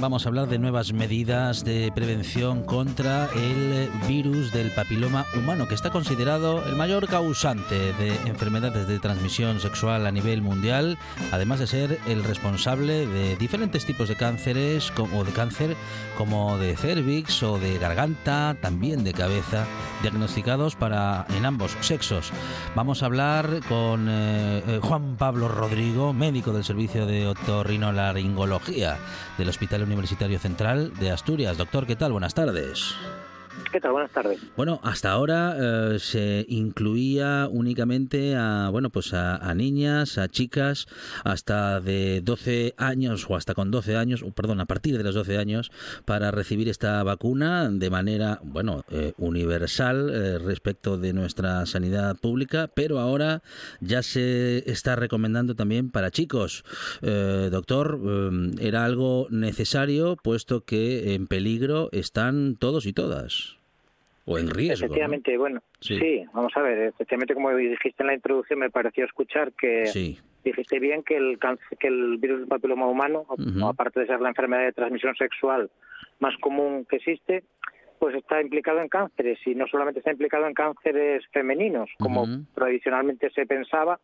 [0.00, 5.74] Vamos a hablar de nuevas medidas de prevención contra el virus del papiloma humano, que
[5.74, 10.96] está considerado el mayor causante de enfermedades de transmisión sexual a nivel mundial,
[11.30, 15.76] además de ser el responsable de diferentes tipos de cánceres, como de cáncer,
[16.16, 19.66] como de cervix o de garganta, también de cabeza,
[20.00, 22.30] diagnosticados para en ambos sexos.
[22.74, 28.96] Vamos a hablar con eh, eh, Juan Pablo Rodrigo, médico del Servicio de Otorrinolaringología
[29.38, 31.56] del Hospital Universitario Central de Asturias.
[31.56, 32.12] Doctor, ¿qué tal?
[32.12, 32.94] Buenas tardes.
[33.74, 33.90] ¿Qué tal?
[33.90, 34.40] Buenas tardes.
[34.56, 40.86] Bueno, hasta ahora eh, se incluía únicamente a, bueno, pues a, niñas, a chicas
[41.24, 45.38] hasta de 12 años o hasta con 12 años, perdón, a partir de los 12
[45.38, 45.72] años
[46.04, 52.70] para recibir esta vacuna de manera, bueno, eh, universal eh, respecto de nuestra sanidad pública,
[52.72, 53.42] pero ahora
[53.80, 56.64] ya se está recomendando también para chicos.
[57.02, 58.00] doctor,
[58.60, 63.43] era algo necesario puesto que en peligro están todos y todas
[64.26, 64.86] o en riesgo.
[64.86, 66.24] Efectivamente, bueno, sí.
[66.32, 69.84] vamos a ver, efectivamente como dijiste en la introducción me pareció escuchar que
[70.44, 71.38] dijiste bien que el
[71.78, 73.26] que el virus del papiloma humano,
[73.64, 75.70] aparte de ser la enfermedad de transmisión sexual
[76.20, 77.44] más común que existe,
[77.98, 83.30] pues está implicado en cánceres y no solamente está implicado en cánceres femeninos, como tradicionalmente
[83.30, 83.98] se pensaba,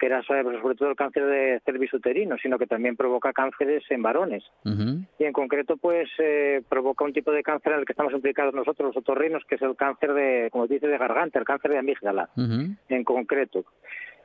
[0.00, 0.42] que era sobre,
[0.74, 4.42] todo el cáncer de cervix uterino, sino que también provoca cánceres en varones.
[5.18, 8.54] Y en concreto, pues eh, provoca un tipo de cáncer en el que estamos implicados
[8.54, 11.78] nosotros, los otorrinos, que es el cáncer de, como dice, de garganta, el cáncer de
[11.78, 13.64] amígdala, en concreto.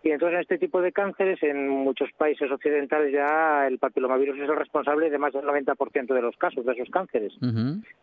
[0.01, 4.47] Y entonces en este tipo de cánceres, en muchos países occidentales ya el papilomavirus es
[4.47, 7.33] el responsable de más del 90% de los casos de esos cánceres.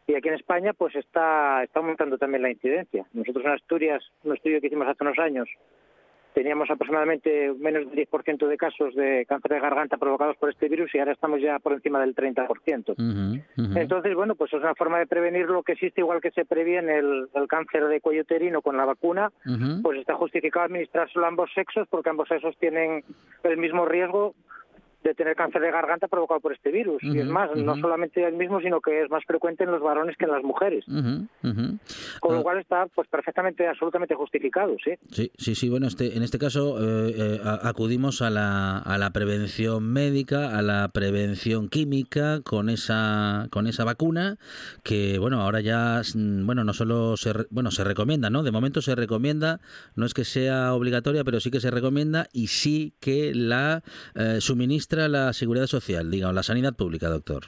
[0.09, 3.07] Y aquí en España pues está, está aumentando también la incidencia.
[3.13, 5.49] Nosotros en Asturias, un estudio que hicimos hace unos años,
[6.35, 10.95] teníamos aproximadamente menos del 10% de casos de cáncer de garganta provocados por este virus
[10.95, 13.43] y ahora estamos ya por encima del 30%.
[13.77, 16.99] Entonces, bueno, pues es una forma de prevenir lo que existe, igual que se previene
[16.99, 19.31] el, cáncer de cuello uterino con la vacuna,
[19.83, 23.05] pues está justificado administrárselo a ambos sexos porque ambos sexos tienen
[23.43, 24.35] el mismo riesgo
[25.03, 27.03] de tener cáncer de garganta provocado por este virus.
[27.03, 30.17] y es más, no solamente el mismo, sino que es más frecuente en los varones
[30.17, 30.85] que en las mujeres.
[30.87, 32.43] Con lo ah.
[32.43, 34.93] cual está pues perfectamente, absolutamente justificado, ¿sí?
[35.11, 35.69] Sí, sí, sí.
[35.69, 40.63] Bueno, este, en este caso eh, eh, acudimos a la, a la prevención médica, a
[40.63, 44.39] la prevención química con esa, con esa vacuna
[44.83, 48.43] que, bueno, ahora ya, mm, bueno, no solo se, bueno, se recomienda, ¿no?
[48.43, 49.61] De momento se recomienda,
[49.95, 53.83] no es que sea obligatoria, pero sí que se recomienda y sí que la
[54.15, 57.45] eh, suministra la seguridad social, digamos, la sanidad pública, doctor?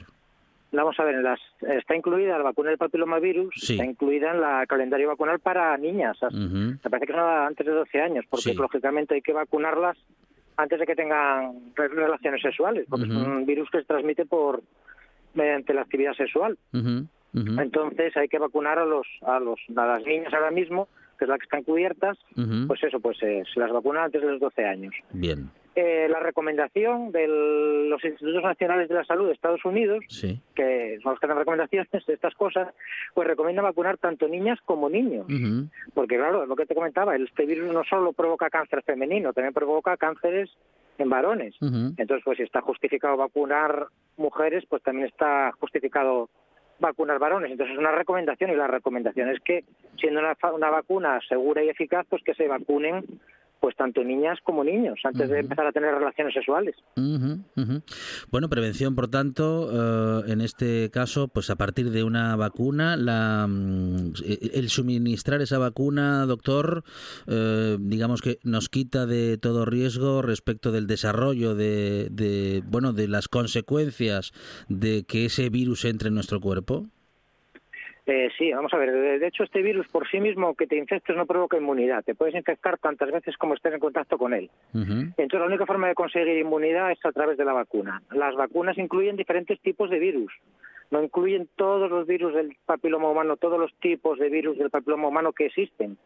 [0.71, 1.23] Vamos a ver,
[1.61, 6.17] está incluida la vacuna del papilomavirus, está incluida en la calendario vacunal para niñas.
[6.31, 9.97] Me parece que son antes de 12 años, porque lógicamente hay que vacunarlas
[10.57, 14.61] antes de que tengan relaciones sexuales, porque es un virus que se transmite por
[15.33, 16.57] mediante la actividad sexual.
[17.33, 20.87] Entonces hay que vacunar a los a los a las niñas ahora mismo,
[21.17, 22.17] que es la que están cubiertas,
[22.67, 24.93] pues eso, pues eh, se las vacuna antes de los 12 años.
[25.11, 25.49] Bien.
[25.77, 30.05] Eh, la recomendación de los Institutos Nacionales de la Salud de Estados Unidos,
[30.55, 32.73] que son los que dan recomendaciones de estas cosas,
[33.13, 35.25] pues recomienda vacunar tanto niñas como niños.
[35.93, 39.97] Porque claro, lo que te comentaba, este virus no solo provoca cáncer femenino, también provoca
[39.97, 40.49] cánceres
[40.97, 41.55] en varones.
[41.61, 46.29] Entonces, pues si está justificado vacunar mujeres, pues también está justificado
[46.79, 47.51] vacunar varones.
[47.51, 49.65] Entonces es una recomendación y la recomendación es que,
[49.99, 53.03] siendo una, una vacuna segura y eficaz, pues que se vacunen
[53.59, 56.75] pues tanto niñas como niños antes de empezar a tener relaciones sexuales.
[58.31, 63.47] Bueno, prevención, por tanto, eh, en este caso, pues a partir de una vacuna, la,
[63.47, 64.13] mm,
[64.53, 66.83] el suministrar esa vacuna, doctor,
[67.27, 73.07] eh, digamos que nos quita de todo riesgo respecto del desarrollo de, de, bueno, de
[73.07, 74.31] las consecuencias
[74.69, 76.87] de que ese virus entre en nuestro cuerpo.
[78.07, 78.91] Eh, sí, vamos a ver.
[79.19, 82.03] De hecho, este virus por sí mismo que te infectes no provoca inmunidad.
[82.03, 84.49] Te puedes infectar tantas veces como estés en contacto con él.
[84.73, 88.03] Entonces, la única forma de conseguir inmunidad es a través de la vacuna.
[88.11, 90.31] Las vacunas incluyen diferentes tipos de virus.
[90.91, 95.07] No incluyen todos los virus del papiloma humano, todos los tipos de virus del papiloma
[95.07, 95.97] humano que existen.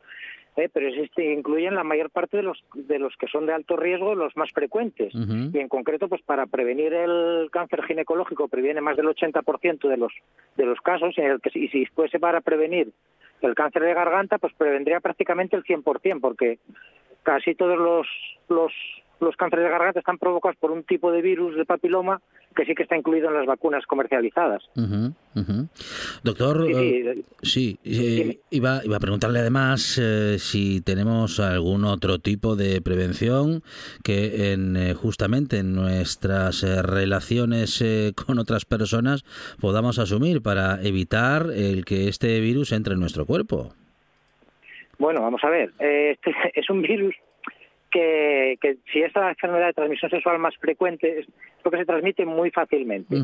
[0.56, 0.70] ¿Eh?
[0.72, 4.16] pero existe, incluyen la mayor parte de los, de los que son de alto riesgo,
[4.16, 5.14] los más frecuentes.
[5.14, 10.14] Y en concreto, pues para prevenir el cáncer ginecológico, previene más del 80% de los,
[10.58, 12.92] de los casos, y, el que, y si fuese para prevenir
[13.42, 16.60] el cáncer de garganta, pues prevendría prácticamente el 100%, porque
[17.24, 18.08] casi todos los,
[18.50, 18.74] los
[19.20, 22.22] los cánceres de garganta están provocados por un tipo de virus de papiloma
[22.56, 24.64] que sí que está incluido en las vacunas comercializadas.
[26.24, 26.66] Doctor,
[27.42, 32.82] sí, eh, eh, iba, iba, a preguntarle además eh, si tenemos algún otro tipo de
[32.82, 33.62] prevención
[34.04, 37.84] que en, justamente en nuestras relaciones
[38.16, 39.24] con otras personas
[39.62, 43.74] podamos asumir para evitar el que este virus entre en nuestro cuerpo.
[44.98, 45.72] Bueno, vamos a ver.
[45.80, 47.16] Este es un virus
[47.90, 51.28] que, que si esta enfermedad de transmisión sexual más frecuente es
[51.64, 53.16] porque se transmite muy fácilmente.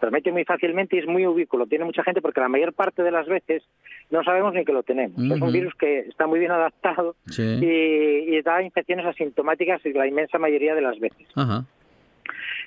[0.00, 1.66] Transmite muy fácilmente y es muy ubículo.
[1.66, 3.62] Tiene mucha gente porque la mayor parte de las veces
[4.10, 5.18] no sabemos ni que lo tenemos.
[5.18, 10.74] Es un virus que está muy bien adaptado y, da infecciones asintomáticas la inmensa mayoría
[10.74, 11.26] de las veces.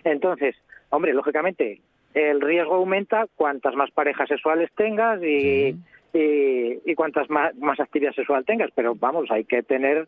[0.04, 0.56] Entonces,
[0.90, 1.82] hombre, lógicamente,
[2.14, 5.76] el riesgo aumenta cuantas más parejas sexuales tengas y,
[6.14, 8.72] y, y, cuantas más, más actividad sexual tengas.
[8.74, 10.08] Pero vamos, hay que tener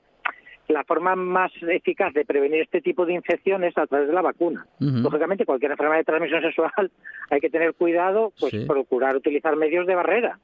[0.70, 4.22] la forma más eficaz de prevenir este tipo de infecciones es a través de la
[4.22, 4.66] vacuna.
[4.80, 6.92] Lógicamente, cualquier enfermedad de transmisión sexual
[7.30, 10.40] hay que tener cuidado, pues procurar utilizar medios de barrera.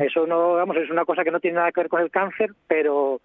[0.00, 2.52] Eso no, vamos, es una cosa que no tiene nada que ver con el cáncer,
[2.66, 3.20] pero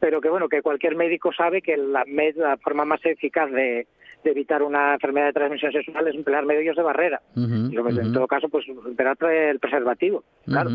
[0.00, 2.04] pero que bueno, que cualquier médico sabe que la,
[2.34, 3.86] la forma más eficaz de,
[4.24, 7.22] de evitar una enfermedad de transmisión sexual es emplear medios de barrera.
[7.36, 10.24] En todo caso, pues emplear el preservativo.
[10.44, 10.70] Claro.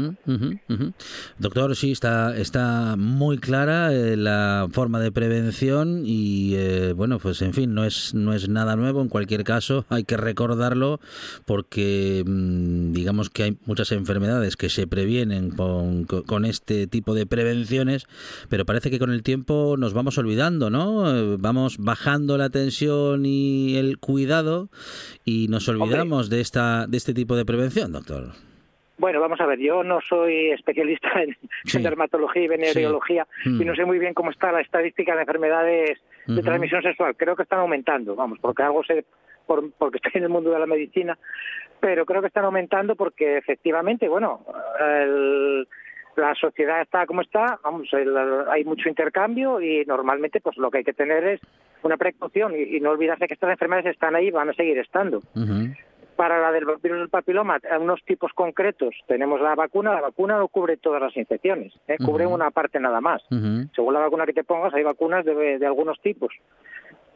[1.37, 7.41] Doctor, sí, está, está muy clara eh, la forma de prevención y, eh, bueno, pues
[7.41, 9.01] en fin, no es, no es nada nuevo.
[9.01, 10.99] En cualquier caso, hay que recordarlo
[11.45, 17.25] porque mm, digamos que hay muchas enfermedades que se previenen con, con este tipo de
[17.25, 18.07] prevenciones,
[18.49, 21.13] pero parece que con el tiempo nos vamos olvidando, ¿no?
[21.13, 23.36] Eh, vamos bajando la tensión y
[23.75, 24.69] el cuidado
[25.25, 28.33] y nos olvidamos de esta de este tipo de prevención, doctor.
[28.97, 33.85] Bueno, vamos a ver, yo no soy especialista en, dermatología y venereología y no sé
[33.85, 37.15] muy bien cómo está la estadística de enfermedades de transmisión sexual.
[37.15, 39.05] Creo que están aumentando, vamos, porque algo sé
[39.45, 41.17] por, porque estoy en el mundo de la medicina,
[41.79, 44.43] pero creo que están aumentando porque efectivamente, bueno,
[44.79, 45.67] el,
[46.15, 47.89] la sociedad está como está, vamos,
[48.51, 51.41] hay mucho intercambio y normalmente pues lo que hay que tener es
[51.87, 55.21] una precaución y, no olvidarse que estas enfermedades están ahí y van a seguir estando.
[56.15, 60.37] Para la del virus del papiloma, a unos tipos concretos tenemos la vacuna, la vacuna
[60.37, 61.97] no cubre todas las infecciones, ¿eh?
[62.03, 63.23] cubre una parte nada más.
[63.75, 66.33] Según la vacuna que te pongas, hay vacunas de, algunos tipos,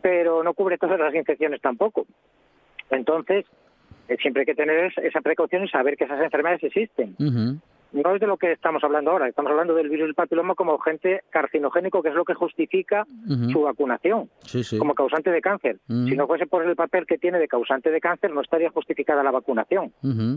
[0.01, 2.05] pero no cubre todas las infecciones tampoco.
[2.89, 3.45] Entonces,
[4.07, 7.15] eh, siempre hay que tener esa precaución y saber que esas enfermedades existen
[7.91, 10.75] no es de lo que estamos hablando ahora, estamos hablando del virus del papiloma como
[10.75, 13.05] agente carcinogénico, que es lo que justifica
[13.51, 14.29] su vacunación
[14.77, 15.77] como causante de cáncer.
[15.87, 19.23] Si no fuese por el papel que tiene de causante de cáncer, no estaría justificada
[19.23, 19.91] la vacunación.
[20.01, 20.35] ¿Mm?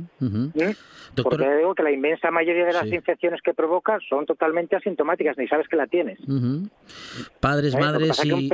[1.22, 5.48] Porque digo que la inmensa mayoría de las infecciones que provoca son totalmente asintomáticas, ni
[5.48, 6.18] sabes que la tienes.
[7.40, 7.78] Padres, ¿Eh?
[7.78, 8.50] madres y...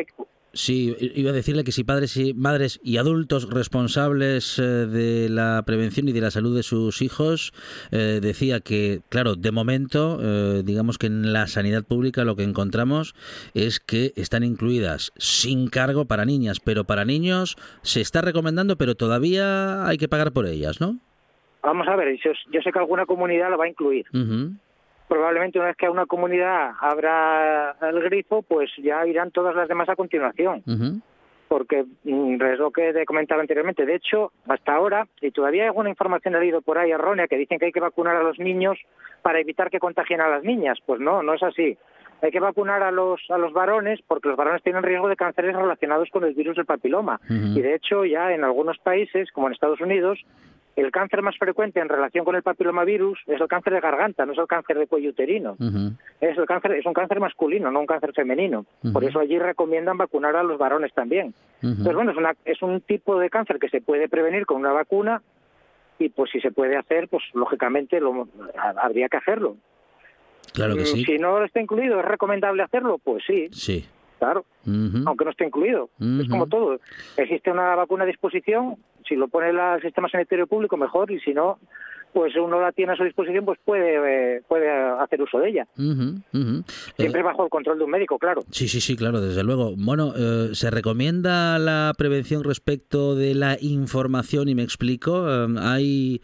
[0.53, 5.63] Sí, iba a decirle que si padres y madres y adultos responsables eh, de la
[5.65, 7.53] prevención y de la salud de sus hijos,
[7.93, 12.43] eh, decía que, claro, de momento, eh, digamos que en la sanidad pública lo que
[12.43, 13.15] encontramos
[13.55, 18.97] es que están incluidas sin cargo para niñas, pero para niños se está recomendando, pero
[18.97, 20.99] todavía hay que pagar por ellas, ¿no?
[21.63, 24.07] Vamos a ver, yo, sé que alguna comunidad lo va a incluir
[25.11, 29.69] probablemente una vez que a una comunidad abra el grifo, pues ya irán todas las
[29.69, 30.63] demás a continuación.
[31.49, 33.85] Porque mm, es lo que he comentado anteriormente.
[33.85, 37.37] De hecho, hasta ahora, y todavía hay alguna información he leído por ahí errónea que
[37.37, 38.79] dicen que hay que vacunar a los niños
[39.21, 40.79] para evitar que contagien a las niñas.
[40.87, 41.77] Pues no, no es así.
[42.23, 45.57] Hay que vacunar a los, a los varones porque los varones tienen riesgo de cánceres
[45.57, 47.21] relacionados con el virus del papiloma.
[47.29, 50.21] Y de hecho, ya en algunos países, como en Estados Unidos,
[50.81, 54.33] el cáncer más frecuente en relación con el papilomavirus es el cáncer de garganta, no
[54.33, 55.57] es el cáncer de cuello uterino.
[56.21, 58.65] Es el cáncer, es un cáncer masculino, no un cáncer femenino.
[58.93, 61.35] Por eso allí recomiendan vacunar a los varones también.
[61.63, 64.73] Entonces, bueno, es, una, es un tipo de cáncer que se puede prevenir con una
[64.73, 65.23] vacuna
[65.99, 68.27] y pues si se puede hacer, pues lógicamente lo,
[68.83, 69.57] habría que hacerlo.
[70.55, 71.05] Claro que sí.
[71.05, 72.99] Si no está incluido, ¿es recomendable hacerlo?
[72.99, 73.49] Pues sí.
[73.53, 73.87] Sí.
[74.19, 74.45] Claro,
[75.07, 75.89] aunque no esté incluido.
[75.99, 76.79] Es como todo.
[77.17, 78.77] Existe una vacuna a disposición,
[79.11, 81.59] si lo pone el sistema sanitario público, mejor, y si no,
[82.13, 85.67] pues uno la tiene a su disposición, pues puede, eh, puede hacer uso de ella.
[85.75, 88.43] Siempre eh, bajo el control de un médico, claro.
[88.51, 89.75] Sí, sí, sí, claro, desde luego.
[89.77, 94.49] Bueno, eh, ¿se recomienda la prevención respecto de la información?
[94.49, 95.27] Y me explico,
[95.59, 96.21] ¿hay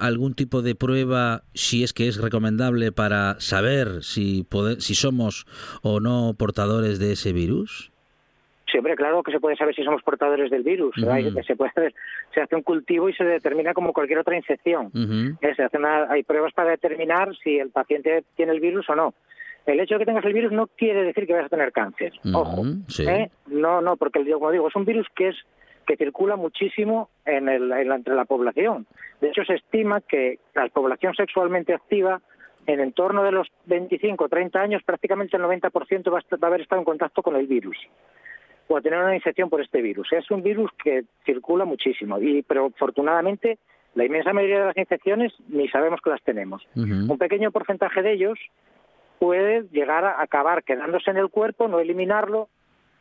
[0.00, 4.46] algún tipo de prueba, si es que es recomendable, para saber si,
[4.78, 5.46] si somos
[5.82, 7.92] o no portadores de ese virus?
[8.70, 10.94] Siempre, claro que se puede saber si somos portadores del virus.
[11.46, 11.94] se, puede
[12.34, 14.90] se hace un cultivo y se determina como cualquier otra infección.
[15.40, 19.14] Eh, se hace hay pruebas para determinar si el paciente tiene el virus o no.
[19.66, 22.12] El hecho de que tengas el virus no quiere decir que vas a tener cáncer.
[22.32, 22.62] Ojo.
[23.00, 23.30] ¿eh?
[23.46, 25.36] No, no, porque como digo, es un virus que es
[25.86, 28.86] que circula muchísimo en el, entre la población.
[29.22, 32.20] De hecho, se estima que la población sexualmente activa
[32.66, 36.60] en el entorno de los 25 o 30 años, prácticamente el 90% va a haber
[36.60, 37.78] estado en contacto con el virus
[38.68, 40.12] o a tener una infección por este virus.
[40.12, 43.58] Es un virus que circula muchísimo, y pero afortunadamente
[43.94, 46.62] la inmensa mayoría de las infecciones ni sabemos que las tenemos.
[46.76, 48.38] Un pequeño porcentaje de ellos
[49.18, 52.48] puede llegar a acabar quedándose en el cuerpo, no eliminarlo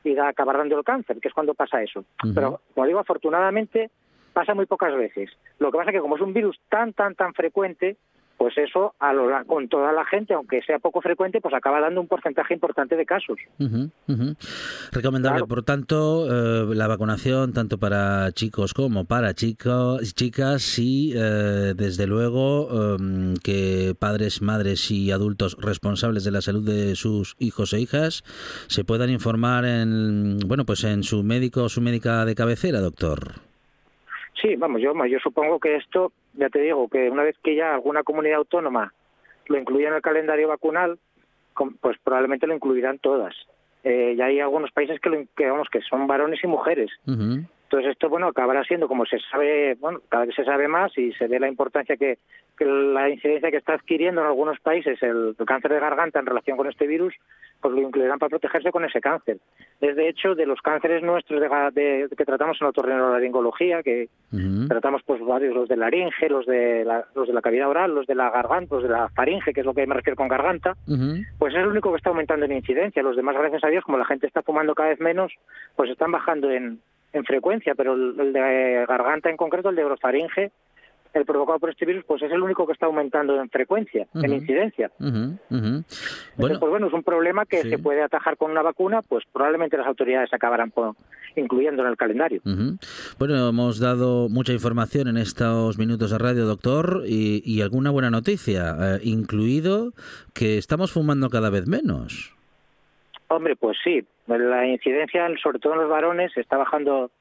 [0.03, 2.05] y acabar dando el cáncer, que es cuando pasa eso.
[2.33, 3.91] Pero, como digo, afortunadamente
[4.33, 5.29] pasa muy pocas veces.
[5.59, 7.97] Lo que pasa es que como es un virus tan, tan, tan frecuente,
[8.38, 12.01] pues eso a lo, con toda la gente, aunque sea poco frecuente, pues acaba dando
[12.01, 13.38] un porcentaje importante de casos.
[14.91, 21.74] Recomendable, por tanto, eh, la vacunación tanto para chicos como para chicos, chicas y eh,
[21.75, 27.74] desde luego em, que padres, madres y adultos responsables de la salud de sus hijos
[27.74, 28.24] e hijas
[28.67, 33.48] se puedan informar en bueno pues en su médico o su médica de cabecera, doctor.
[34.41, 37.74] Sí, vamos, yo, yo supongo que esto, ya te digo, que una vez que ya
[37.74, 38.94] alguna comunidad autónoma
[39.48, 41.00] lo incluya en el calendario vacunal,
[41.82, 43.34] pues probablemente lo incluirán todas.
[43.84, 46.91] Eh, ya hay algunos países que, lo, que, que son varones y mujeres.
[47.69, 51.12] Entonces esto, bueno, acabará siendo como se sabe, bueno, cada vez se sabe más y
[51.13, 52.17] se ve la importancia que,
[52.59, 56.67] la incidencia que está adquiriendo en algunos países el, cáncer de garganta en relación con
[56.67, 57.13] este virus,
[57.62, 59.39] pues lo incluirán para protegerse con ese cáncer.
[59.81, 61.41] Es de hecho de los cánceres nuestros
[61.74, 64.07] de, que tratamos en otorrinolaringología, que
[64.69, 68.07] tratamos pues varios, los de laringe, los de la, los de la cavidad oral, los
[68.07, 70.77] de la garganta, los de la faringe, que es lo que me refiero con garganta,
[71.38, 73.03] pues es el único que está aumentando en incidencia.
[73.03, 75.33] Los demás, gracias a Dios, como la gente está fumando cada vez menos,
[75.75, 76.79] pues están bajando en
[77.17, 80.51] en frecuencia, pero el, de garganta en concreto, el de orofaringe,
[81.13, 84.33] el provocado por este virus, pues es el único que está aumentando en frecuencia, en
[84.33, 84.91] incidencia.
[85.00, 89.77] Bueno, pues bueno, es un problema que se puede atajar con una vacuna, pues probablemente
[89.77, 90.71] las autoridades acabarán
[91.36, 92.41] incluyendo en el calendario.
[93.17, 98.75] Bueno, hemos dado mucha información en estos minutos de radio, doctor, y, alguna buena noticia,
[98.79, 99.93] eh, incluido
[100.33, 102.37] que estamos fumando cada vez menos.
[103.29, 104.05] Hombre, pues sí.
[104.27, 107.12] La incidencia, sobre todo en los varones, está bajando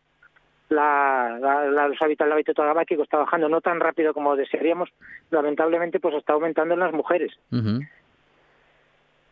[0.69, 4.91] la, la, los hábitos, el hábito tabáquico está bajando no tan rápido como desearíamos.
[5.31, 7.33] Lamentablemente, pues está aumentando en las mujeres.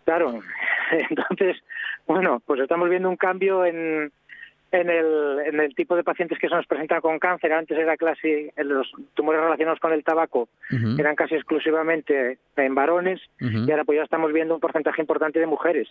[0.05, 0.41] Claro.
[1.11, 1.57] Entonces,
[2.07, 4.13] bueno, pues estamos viendo un cambio en,
[4.73, 7.53] en el, en el tipo de pacientes que se nos presentan con cáncer.
[7.53, 10.49] Antes era casi los tumores relacionados con el tabaco
[10.99, 15.47] eran casi exclusivamente en varones y ahora pues ya estamos viendo un porcentaje importante de
[15.47, 15.89] mujeres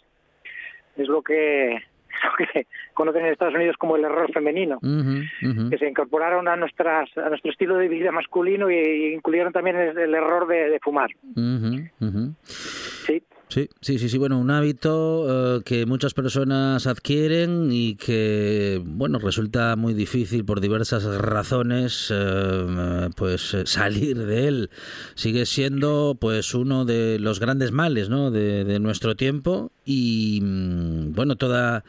[0.98, 1.82] es lo que,
[2.94, 7.52] conocen en Estados Unidos como el error femenino, que se incorporaron a nuestras a nuestro
[7.52, 11.10] estilo de vida masculino e incluyeron también el, error de, fumar.
[12.46, 13.24] Sí.
[13.54, 14.18] Sí, sí, sí, sí.
[14.18, 20.60] Bueno, un hábito eh, que muchas personas adquieren y que, bueno, resulta muy difícil por
[20.60, 24.70] diversas razones, eh, pues eh, salir de él.
[25.14, 28.32] Sigue siendo, pues, uno de los grandes males, ¿no?
[28.32, 31.84] De, nuestro tiempo y, mm, bueno, toda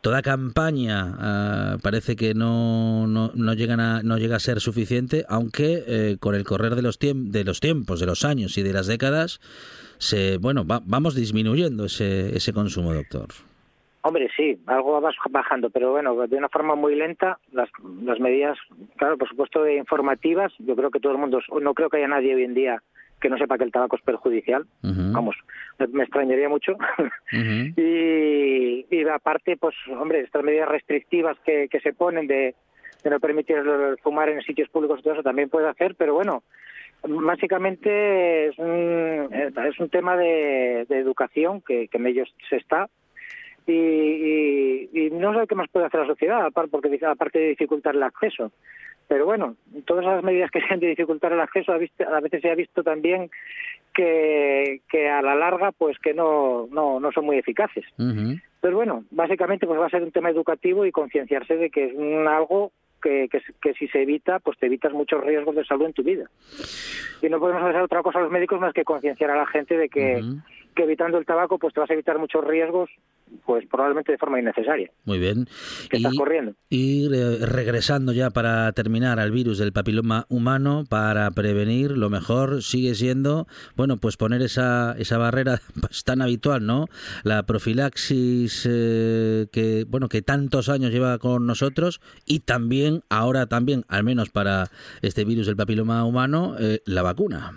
[0.00, 6.16] toda campaña parece que no no, no, llegan a, no llega a ser suficiente, aunque
[6.18, 9.40] con el correr de los de los tiempos, de los años y de las décadas
[10.00, 13.28] se, bueno, vamos disminuyendo ese, ese consumo, doctor.
[14.02, 17.38] Hombre, sí, algo va bajando, pero bueno, de una forma muy lenta.
[17.52, 17.68] Las,
[18.02, 18.56] las medidas,
[18.96, 20.52] claro, por supuesto, informativas.
[20.58, 22.82] Yo creo que todo el mundo, no creo que haya nadie hoy en día
[23.20, 24.64] que no sepa que el tabaco es perjudicial.
[24.82, 25.36] Vamos,
[25.92, 26.78] me extrañaría mucho.
[27.76, 32.54] y, y aparte, pues, hombre, estas medidas restrictivas que, que se ponen de,
[33.04, 33.58] de no permitir
[34.02, 36.42] fumar en sitios públicos y todo eso también puede hacer, pero bueno,
[37.02, 42.88] básicamente es un, es un tema de, educación que, que en ellos se está
[43.66, 47.94] y, y, no sé qué más puede hacer la sociedad, aparte, porque, aparte de dificultar
[47.94, 48.50] el acceso.
[49.06, 52.54] Pero bueno, todas las medidas que sean de dificultar el acceso, a veces se ha
[52.54, 53.30] visto también
[53.92, 57.84] que, que a la larga pues que no, no, no son muy eficaces.
[58.60, 61.94] Pero bueno, básicamente pues va a ser un tema educativo y concienciarse de que es
[62.28, 66.02] algo que, que, si se evita, pues te evitas muchos riesgos de salud en tu
[66.02, 66.30] vida.
[67.22, 69.88] Y no podemos hacer otra cosa los médicos más que concienciar a la gente de
[69.88, 70.22] que,
[70.80, 72.88] que evitando el tabaco, pues te vas a evitar muchos riesgos
[73.44, 74.90] pues probablemente de forma innecesaria.
[75.04, 75.46] Muy bien.
[75.88, 76.54] Que y, estás corriendo.
[76.68, 82.94] Y regresando ya para terminar al virus del papiloma humano, para prevenir, lo mejor sigue
[82.94, 83.46] siendo,
[83.76, 86.86] bueno, pues poner esa, esa barrera pues, tan habitual, ¿no?
[87.22, 93.84] La profilaxis eh, que, bueno, que tantos años lleva con nosotros y también, ahora también,
[93.88, 94.68] al menos para
[95.02, 97.52] este virus del papiloma humano, eh, la vacuna.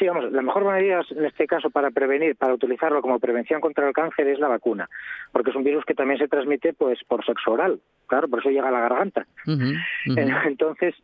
[0.00, 3.86] Sí, vamos, la mejor manera en este caso para prevenir, para utilizarlo como prevención contra
[3.86, 4.88] el cáncer es la vacuna,
[5.30, 8.48] porque es un virus que también se transmite pues por sexo oral, claro, por eso
[8.48, 9.26] llega a la garganta.
[10.06, 10.94] Entonces,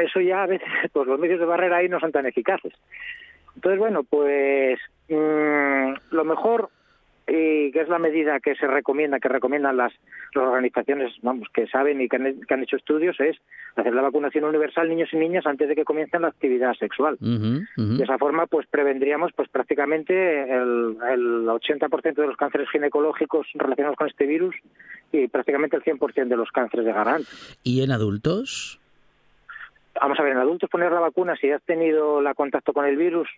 [0.00, 2.72] eso ya a veces, pues los medios de barrera ahí no son tan eficaces.
[3.54, 6.70] Entonces, bueno, pues mm, lo mejor
[7.28, 9.92] y que es la medida que se recomienda, que recomiendan las,
[10.34, 13.36] organizaciones vamos, que saben y que han, hecho estudios, es
[13.76, 17.18] hacer la vacunación universal niños y niñas antes de que comiencen la actividad sexual.
[17.20, 23.96] De esa forma, pues prevendríamos pues prácticamente el, el 80% de los cánceres ginecológicos relacionados
[23.96, 24.56] con este virus
[25.12, 27.28] y prácticamente el 100% de los cánceres de garganta.
[27.62, 28.80] ¿Y en adultos?
[30.00, 32.96] Vamos a ver, en adultos poner la vacuna, si has tenido la contacto con el
[32.96, 33.28] virus,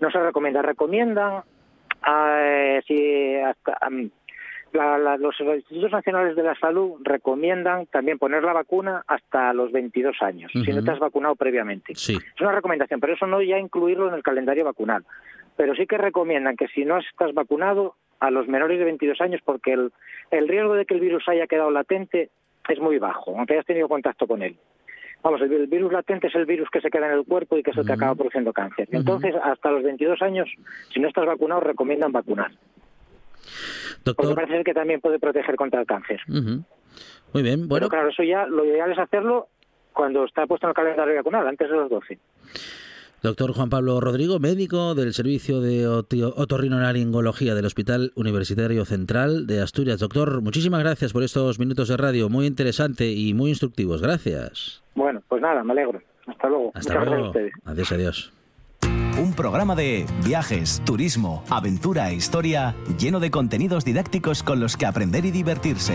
[0.00, 0.62] no se recomienda.
[0.62, 1.42] Recomiendan
[2.02, 3.78] Ah, si hasta,
[4.72, 10.52] los institutos nacionales de la salud recomiendan también poner la vacuna hasta los 22 años,
[10.52, 11.92] si no te has vacunado previamente.
[11.92, 15.04] Es una recomendación, pero eso no ya incluirlo en el calendario vacunal.
[15.56, 19.40] Pero sí que recomiendan que si no estás vacunado a los menores de 22 años,
[19.44, 19.92] porque el,
[20.30, 22.30] el riesgo de que el virus haya quedado latente
[22.68, 24.56] es muy bajo, aunque hayas tenido contacto con él.
[25.22, 27.72] Vamos, el virus latente es el virus que se queda en el cuerpo y que
[27.72, 28.88] es el que acaba produciendo cáncer.
[28.92, 30.48] Entonces, hasta los 22 años,
[30.92, 32.52] si no estás vacunado, recomiendan vacunar.
[34.04, 34.14] Doctor...
[34.14, 36.20] Porque parece que también puede proteger contra el cáncer.
[36.28, 37.88] Muy bien, bueno.
[37.88, 39.48] Pero claro, eso ya lo ideal es hacerlo
[39.92, 42.18] cuando está puesto en el calendario vacunal, antes de los 12.
[43.22, 49.98] Doctor Juan Pablo Rodrigo, médico del Servicio de Otorrinolaringología del Hospital Universitario Central de Asturias.
[49.98, 54.02] Doctor, muchísimas gracias por estos minutos de radio, muy interesante y muy instructivos.
[54.02, 54.82] Gracias.
[54.94, 56.00] Bueno, pues nada, me alegro.
[56.26, 56.70] Hasta luego.
[56.74, 57.32] Hasta luego.
[57.64, 58.32] Adiós, adiós.
[59.20, 64.86] Un programa de viajes, turismo, aventura e historia lleno de contenidos didácticos con los que
[64.86, 65.94] aprender y divertirse.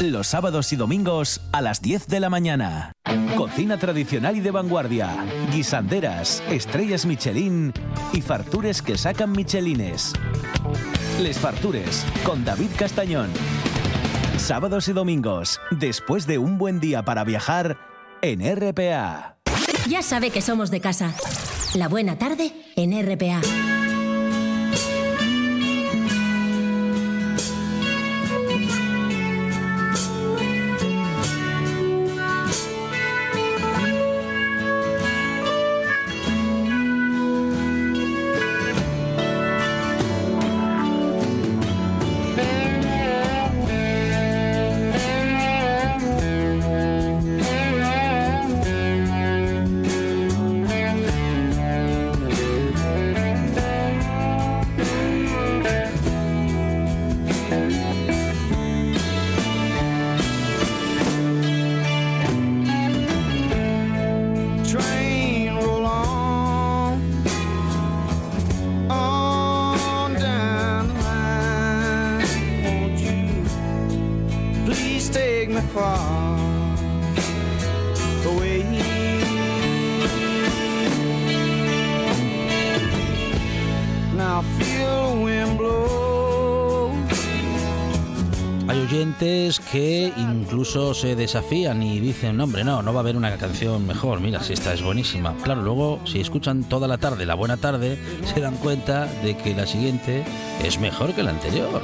[0.00, 2.92] Los sábados y domingos a las 10 de la mañana.
[3.36, 7.72] Cocina tradicional y de vanguardia, guisanderas, estrellas Michelin
[8.12, 10.12] y fartures que sacan Michelines.
[11.20, 13.28] Les Fartures con David Castañón.
[14.36, 17.76] Sábados y domingos, después de un buen día para viajar
[18.22, 19.38] en RPA.
[19.88, 21.12] Ya sabe que somos de casa.
[21.74, 23.40] La buena tarde en RPA.
[89.72, 94.20] Que incluso se desafían y dicen, hombre, no, no va a haber una canción mejor,
[94.20, 95.36] mira, si esta es buenísima.
[95.42, 99.54] Claro, luego si escuchan toda la tarde, la buena tarde, se dan cuenta de que
[99.54, 100.24] la siguiente
[100.64, 101.82] es mejor que la anterior.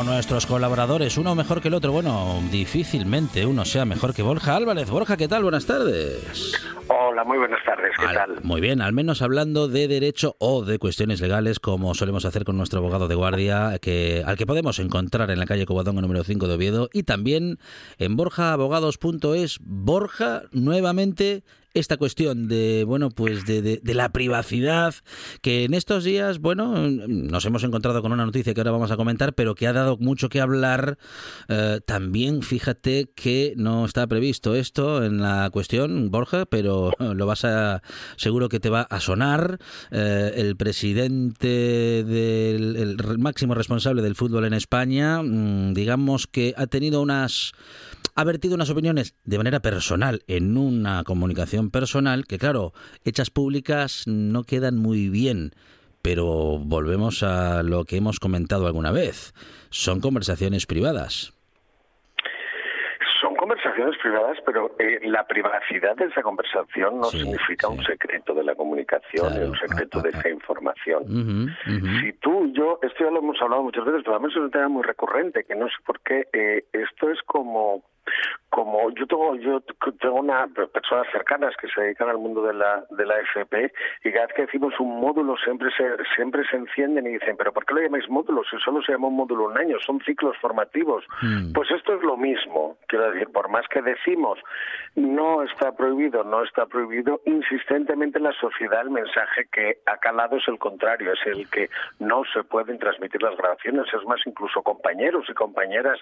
[0.00, 1.92] Como nuestros colaboradores, uno mejor que el otro.
[1.92, 4.88] Bueno, difícilmente uno sea mejor que Borja Álvarez.
[4.88, 5.42] Borja, ¿qué tal?
[5.42, 6.54] Buenas tardes.
[6.88, 7.92] Hola, muy buenas tardes.
[7.98, 8.40] ¿Qué tal?
[8.42, 12.56] Muy bien, al menos hablando de derecho o de cuestiones legales, como solemos hacer con
[12.56, 16.48] nuestro abogado de guardia, que, al que podemos encontrar en la calle Cobadonga número 5
[16.48, 17.58] de Oviedo y también
[17.98, 19.58] en borjaabogados.es.
[19.60, 21.42] Borja, nuevamente
[21.74, 24.94] esta cuestión de bueno pues de, de, la privacidad
[25.40, 28.96] que en estos días bueno nos hemos encontrado con una noticia que ahora vamos a
[28.96, 30.98] comentar pero que ha dado mucho que hablar.
[31.48, 37.44] Eh, también fíjate que no está previsto esto en la cuestión Borja pero lo vas
[37.44, 37.82] a
[38.16, 39.58] seguro que te va a sonar.
[39.90, 46.66] Eh, el presidente del el máximo responsable del fútbol en España mm, digamos que ha
[46.66, 47.52] tenido unas
[48.14, 52.72] ha vertido unas opiniones de manera personal en una comunicación personal que, claro,
[53.04, 55.52] hechas públicas no quedan muy bien.
[56.02, 59.34] Pero volvemos a lo que hemos comentado alguna vez.
[59.68, 61.34] Son conversaciones privadas
[63.20, 68.44] son conversaciones privadas, pero eh, la privacidad de esa conversación no significa un secreto de
[68.44, 70.30] la comunicación, un secreto ah, de ah, esa ah.
[70.30, 71.56] información.
[72.00, 74.68] Si tú, yo, esto ya lo hemos hablado muchas veces, pero además es un tema
[74.68, 77.82] muy recurrente, que no sé por qué, eh, esto es como
[78.50, 79.60] como yo tengo yo
[80.00, 83.72] tengo una personas cercanas que se dedican al mundo de la de la FP
[84.04, 85.84] y cada vez que decimos un módulo siempre se
[86.16, 89.06] siempre se encienden y dicen pero por qué lo llamáis módulo si solo se llama
[89.06, 91.52] un módulo un año son ciclos formativos hmm.
[91.52, 92.76] pues esto es lo mismo.
[92.88, 94.38] Quiero decir por más que decimos
[94.96, 100.36] no está prohibido no está prohibido insistentemente en la sociedad el mensaje que ha calado
[100.36, 103.86] es el contrario es el que no se pueden transmitir las grabaciones.
[103.94, 106.00] Es más incluso compañeros y compañeras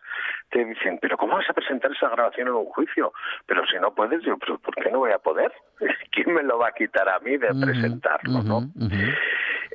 [0.50, 3.12] te dicen pero cómo vas a presentar esa grabación en un juicio.
[3.46, 5.52] Pero si no puedes, yo, pues, ¿por qué no voy a poder?
[6.12, 8.62] ¿Quién me lo va a quitar a mí de presentarlo, no?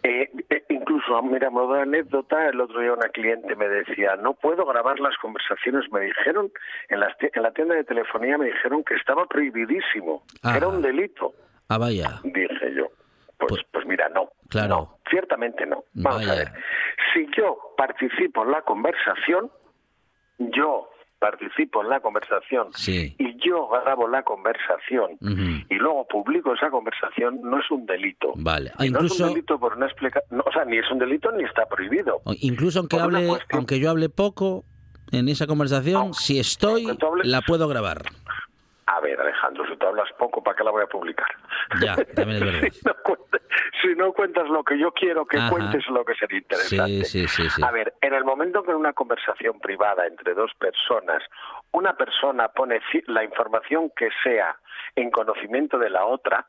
[0.04, 4.34] Eh, eh, incluso, mira, modo de anécdota, el otro día una cliente me decía, no
[4.34, 5.90] puedo grabar las conversaciones.
[5.92, 6.52] Me dijeron,
[6.90, 11.34] en, en la tienda de telefonía me dijeron que estaba prohibidísimo, era un delito.
[11.70, 12.20] Ah, vaya.
[12.24, 12.88] Dije yo.
[13.38, 14.30] Pues, pues, pues mira, no.
[14.50, 14.98] Claro.
[15.10, 15.84] ciertamente no.
[15.94, 16.52] Vamos a ver.
[17.14, 19.50] Si yo participo en la conversación,
[20.38, 20.90] yo
[21.24, 25.12] participo en la conversación y yo grabo la conversación
[25.70, 28.34] y luego publico esa conversación, no es un delito.
[28.36, 28.74] Vale.
[28.80, 29.00] incluso...
[29.00, 30.42] No es un delito por una explicación.
[30.46, 32.22] o sea, ni es un delito ni está prohibido.
[32.42, 34.66] Incluso aunque, hable, aunque yo hable poco
[35.14, 36.88] en esa conversación, si estoy,
[37.24, 38.02] la puedo grabar.
[38.96, 41.28] A ver, Alejandro, si tú hablas poco, ¿para qué la voy a publicar?
[41.82, 42.98] Ya, también es verdad.
[43.82, 47.06] si, no cuentas, lo que yo quiero que cuentes, lo que sería interesante.
[47.06, 50.52] Sí, sí, sí, a ver, en el momento que en una conversación privada entre dos
[50.60, 51.24] personas,
[51.72, 54.58] una persona pone la información que sea
[54.96, 56.46] en conocimiento de la otra,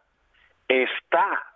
[0.68, 1.54] está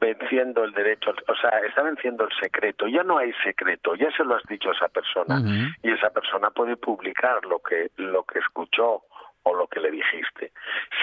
[0.00, 2.86] venciendo el derecho, o sea, está venciendo el secreto.
[2.88, 5.42] Ya no hay secreto, ya se lo has dicho a esa persona
[5.82, 9.04] y esa persona puede publicar lo que lo que escuchó
[9.42, 10.52] o lo que le dijiste.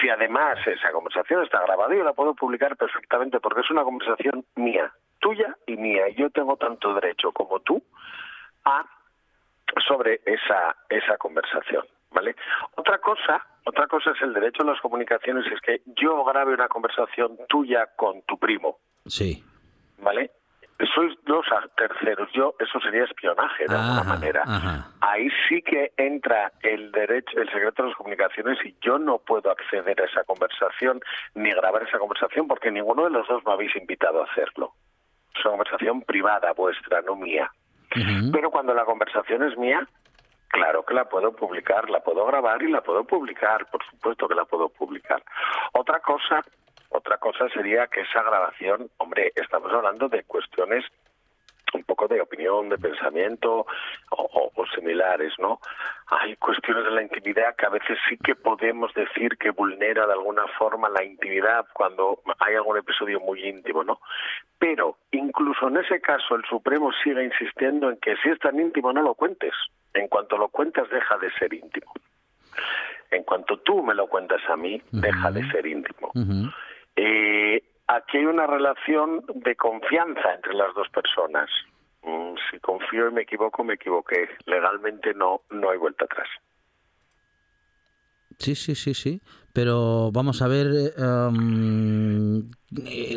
[0.00, 4.44] Si además esa conversación está grabada, yo la puedo publicar perfectamente porque es una conversación
[4.56, 6.08] mía, tuya y mía.
[6.08, 7.82] Y yo tengo tanto derecho como tú
[8.64, 8.84] a
[9.86, 12.34] sobre esa esa conversación, ¿vale?
[12.76, 16.68] Otra cosa, otra cosa es el derecho a las comunicaciones, es que yo grabe una
[16.68, 18.78] conversación tuya con tu primo.
[19.06, 19.44] Sí.
[19.98, 20.30] ¿Vale?
[20.86, 22.30] Sois dos terceros.
[22.32, 24.44] Yo, eso sería espionaje de alguna manera.
[25.00, 29.50] Ahí sí que entra el derecho, el secreto de las comunicaciones y yo no puedo
[29.50, 31.00] acceder a esa conversación
[31.34, 34.72] ni grabar esa conversación porque ninguno de los dos me habéis invitado a hacerlo.
[35.34, 37.50] Es una conversación privada vuestra, no mía.
[38.32, 39.86] Pero cuando la conversación es mía,
[40.48, 44.34] claro que la puedo publicar, la puedo grabar y la puedo publicar, por supuesto que
[44.34, 45.22] la puedo publicar.
[45.72, 46.44] Otra cosa
[46.90, 50.84] otra cosa sería que esa grabación, hombre, estamos hablando de cuestiones
[51.74, 53.66] un poco de opinión, de pensamiento
[54.10, 55.60] o, similares, ¿no?
[56.08, 60.12] Hay cuestiones de la intimidad que a veces sí que podemos decir que vulnera de
[60.12, 64.00] alguna forma la intimidad cuando hay algún episodio muy íntimo, ¿no?
[64.58, 68.92] Pero incluso en ese caso el Supremo sigue insistiendo en que si es tan íntimo
[68.92, 69.54] no lo cuentes.
[69.94, 71.92] En cuanto lo cuentas deja de ser íntimo.
[73.10, 76.12] En cuanto tú me lo cuentas a mí, deja de ser íntimo.
[77.00, 81.48] Eh, aquí hay una relación de confianza entre las dos personas.
[82.02, 84.28] Mm, si confío y me equivoco, me equivoqué.
[84.46, 86.28] Legalmente no, no hay vuelta atrás.
[88.38, 89.20] Sí, sí, sí, sí.
[89.52, 90.90] Pero vamos a ver eh,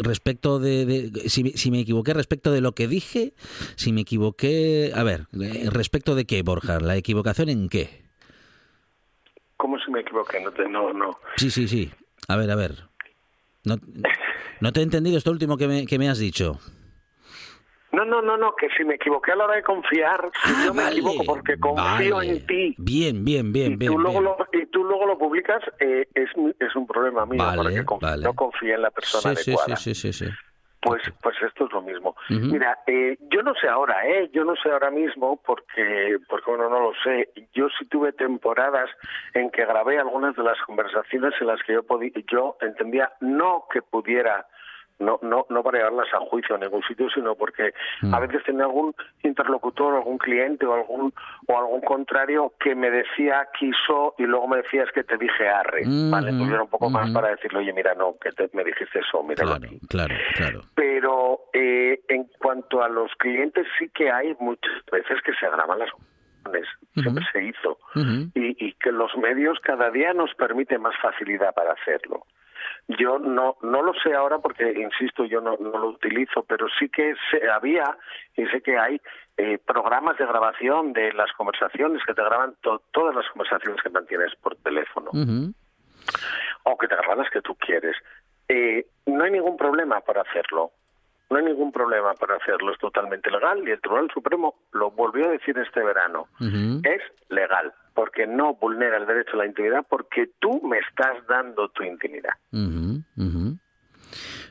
[0.03, 3.33] respecto de, si, si, me equivoqué respecto de lo que dije,
[3.75, 8.03] si me equivoqué, a ver, eh, respecto de qué, Borja, la equivocación en qué.
[9.57, 10.39] ¿Cómo si me equivoqué?
[10.39, 11.17] No, te, no, no.
[11.37, 11.91] Sí, sí, sí.
[12.27, 12.90] A ver, a ver.
[13.63, 13.75] No,
[14.59, 16.59] no te he entendido esto último que me, que me has dicho.
[17.91, 20.63] No, no, no, no, que si me equivoqué a la hora de confiar, si ah,
[20.67, 22.73] yo me equivoco porque confío en ti.
[22.77, 23.91] Bien, bien, bien, y bien.
[23.91, 27.43] Tú luego Lo, y tú luego lo publicas, eh, es, es un problema mío,
[27.85, 29.75] porque no confío en la persona adecuada.
[29.75, 30.31] Sí, sí, sí, sí.
[30.81, 32.15] Pues, pues esto es lo mismo.
[32.29, 34.29] Mira, eh, yo no sé ahora, ¿eh?
[34.33, 37.29] Yo no sé ahora mismo porque, porque, bueno, no lo sé.
[37.53, 38.89] Yo sí tuve temporadas
[39.35, 43.65] en que grabé algunas de las conversaciones en las que yo, podía, yo entendía no
[43.71, 44.47] que pudiera
[45.01, 48.21] no, no, no para llevarlas a juicio en ningún sitio, sino porque a mm.
[48.21, 51.13] veces tenía algún interlocutor, algún cliente o algún
[51.47, 55.47] o algún contrario que me decía quiso y luego me decía es que te dije
[55.47, 56.29] arre, ¿vale?
[56.29, 59.43] Entonces era un poco más para decirle, oye, mira, no, que me dijiste eso, mira
[59.43, 60.61] claro, Claro, claro.
[60.75, 65.79] Pero eh, en cuanto a los clientes sí que hay muchas veces que se agravan
[65.79, 65.89] las
[66.95, 67.77] siempre se hizo
[68.35, 72.25] y, y que los medios cada día nos permiten más facilidad para hacerlo.
[72.87, 76.89] Yo no, no lo sé ahora porque, insisto, yo no, no lo utilizo, pero sí
[76.89, 77.97] que se, había
[78.35, 79.01] y sé que hay
[79.37, 82.55] eh, programas de grabación de las conversaciones que te graban
[82.91, 85.11] todas las conversaciones que mantienes por teléfono.
[86.63, 87.95] O que te graban las que tú quieres.
[88.47, 90.71] Eh, no hay ningún problema para hacerlo.
[91.29, 95.27] No hay ningún problema para hacerlo, es totalmente legal y el Tribunal Supremo lo volvió
[95.27, 96.27] a decir este verano.
[96.83, 101.69] Es legal porque no vulnera el derecho a la intimidad porque tú me estás dando
[101.69, 102.33] tu intimidad.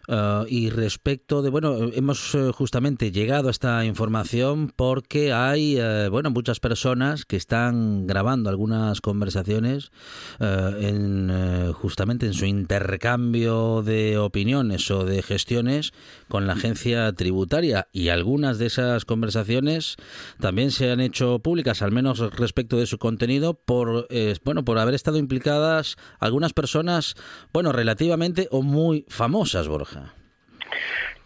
[0.08, 6.08] Ah, y respecto de, bueno, hemos eh, justamente llegado a esta información porque hay, eh,
[6.10, 9.92] bueno, muchas personas que están grabando algunas conversaciones
[10.40, 15.92] eh, en, justamente en su intercambio de opiniones o de gestiones
[16.28, 19.96] con la agencia tributaria y algunas de esas conversaciones
[20.40, 24.08] también se han hecho públicas, al menos respecto de su contenido, por,
[24.44, 27.14] bueno, por haber estado implicadas algunas personas,
[27.52, 29.89] bueno, relativamente o muy famosas, Borja.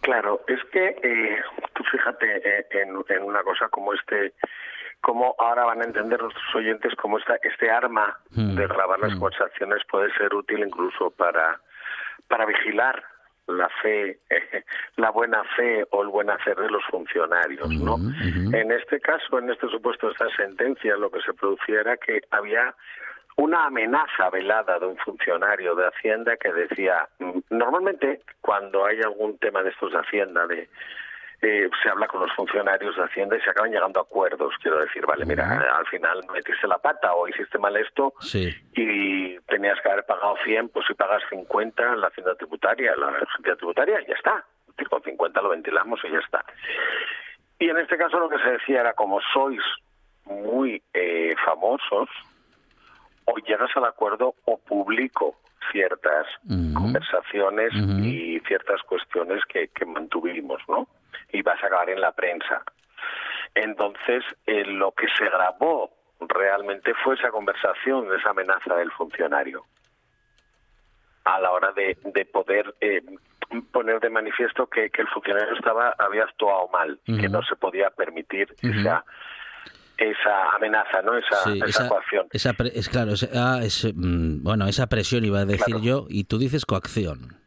[0.01, 1.41] Claro, es que eh,
[1.73, 4.33] tú fíjate eh, en, una cosa como este,
[5.01, 8.55] como ahora van a entender nuestros oyentes cómo esta, este arma hmm.
[8.55, 9.19] de grabar las hmm.
[9.19, 11.59] conversaciones puede ser útil incluso para,
[12.27, 13.03] para vigilar
[13.47, 14.19] la fe,
[14.97, 17.97] la buena fe o el buen hacer de los funcionarios, ¿no?
[17.97, 22.21] Hmm, en este caso, en este supuesto, esta sentencia, lo que se producía era que
[22.31, 22.75] había
[23.37, 29.37] una amenaza velada de un funcionario de Hacienda que decía, mm, normalmente cuando hay algún
[29.37, 30.69] tema de estos de Hacienda, de
[31.41, 34.53] eh, se habla con los funcionarios de Hacienda y se acaban llegando a acuerdos.
[34.61, 38.13] Quiero decir, vale, mira, al final metiste la pata o hiciste mal esto
[38.73, 43.09] y tenías que haber pagado 100, pues si pagas 50 en la Hacienda Tributaria, la
[43.09, 44.45] Agencia Tributaria, ya está.
[44.89, 46.43] Con 50 lo ventilamos y ya está.
[47.59, 49.61] Y en este caso lo que se decía era, como sois
[50.25, 52.09] muy eh, famosos,
[53.25, 55.35] o llegas al acuerdo o publico
[55.71, 56.27] ciertas
[56.73, 60.87] conversaciones y ciertas cuestiones que, mantuvimos, ¿no?
[61.31, 62.63] Y vas a acabar en la prensa.
[63.55, 69.65] Entonces, eh, lo que se grabó realmente fue esa conversación, esa amenaza del funcionario.
[71.23, 73.01] A la hora de, de poder eh,
[73.71, 77.89] poner de manifiesto que, el funcionario estaba había actuado mal, y que no se podía
[77.89, 79.05] permitir esa
[79.97, 81.17] esa amenaza, ¿no?
[81.17, 82.27] Esa, esa, coacción.
[82.31, 86.37] Esa es claro, ah, es, mm, bueno, esa presión iba a decir yo, y tú
[86.37, 87.45] dices coacción.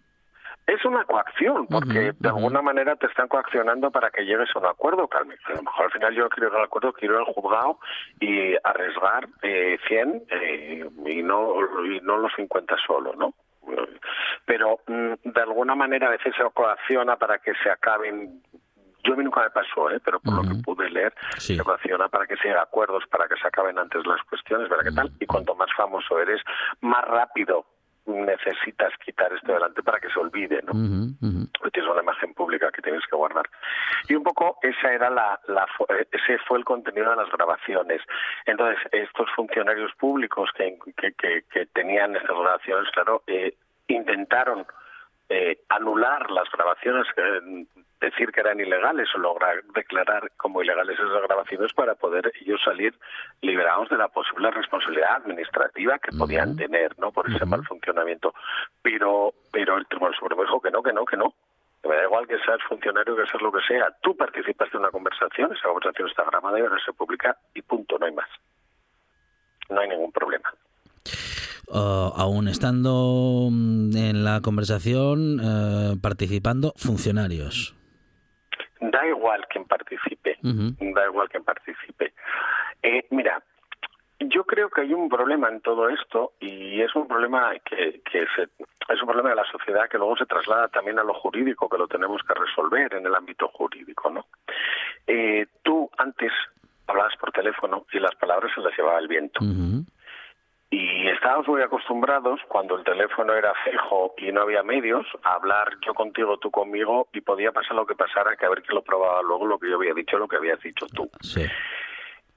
[0.68, 4.66] Es una coacción, porque de alguna manera te están coaccionando para que llegues a un
[4.66, 5.38] acuerdo, Carmen.
[5.46, 7.78] A lo mejor al final yo quiero ir al acuerdo, quiero ir al juzgado
[8.20, 11.54] y arriesgar eh, 100 eh, y, no,
[11.86, 13.32] y no los 50 solo, ¿no?
[14.44, 18.42] Pero mm, de alguna manera a veces se coacciona para que se acaben
[19.08, 20.00] yo a mí nunca me pasó, ¿eh?
[20.04, 23.36] pero por lo que pude leer, se relaciona para que se hagan acuerdos, para que
[23.36, 25.10] se acaben antes las cuestiones, ¿verdad qué tal?
[25.18, 26.42] Y cuanto más famoso eres,
[26.82, 27.64] más rápido
[28.06, 30.72] necesitas quitar esto delante para que se olvide, ¿no?
[31.72, 33.48] Tienes una imagen pública que tienes que guardar.
[34.08, 35.38] Y un poco esa era la,
[36.10, 38.00] ese fue el contenido de las grabaciones.
[38.46, 43.54] Entonces, estos funcionarios públicos que, que, que, tenían estas grabaciones, claro, eh,
[43.88, 44.66] intentaron
[45.28, 47.66] eh, anular las grabaciones eh,
[48.00, 52.94] decir que eran ilegales o lograr declarar como ilegales esas grabaciones para poder ellos salir
[53.42, 58.34] liberados de la posible responsabilidad administrativa que podían tener no por ese mal funcionamiento.
[58.82, 61.34] Pero pero el Tribunal Supremo dijo que no que no que no.
[61.84, 63.88] Me da igual que seas funcionario que seas lo que sea.
[64.02, 67.98] Tú participaste en una conversación esa conversación está grabada y ahora se publica y punto
[67.98, 68.28] no hay más.
[69.70, 70.52] No hay ningún problema.
[71.70, 77.77] Aún estando mm, en la conversación eh, participando funcionarios.
[78.98, 82.14] Da igual quien participe, da igual quien participe.
[82.82, 83.40] Eh, mira,
[84.18, 88.22] yo creo que hay un problema en todo esto y es un problema que, que
[88.22, 91.78] es un problema de la sociedad que luego se traslada también a lo jurídico, que
[91.78, 94.26] lo tenemos que resolver en el ámbito jurídico, ¿no?
[95.06, 96.32] Eh, tú antes
[96.88, 99.38] hablabas por teléfono y las palabras se las llevaba el viento.
[100.70, 105.78] Y estábamos muy acostumbrados, cuando el teléfono era fijo y no había medios, a hablar
[105.84, 108.82] yo contigo, tú conmigo, y podía pasar lo que pasara, que a ver quién lo
[108.82, 111.08] probaba luego lo que yo había dicho, lo que habías dicho tú.
[111.22, 111.46] Sí.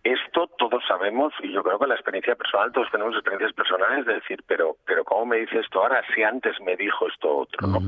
[0.04, 4.14] Esto todos sabemos, y yo creo que la experiencia personal, todos tenemos experiencias personales de
[4.14, 7.68] decir, pero, pero ¿cómo me dice esto ahora si antes me dijo esto otro?
[7.68, 7.80] ¿no?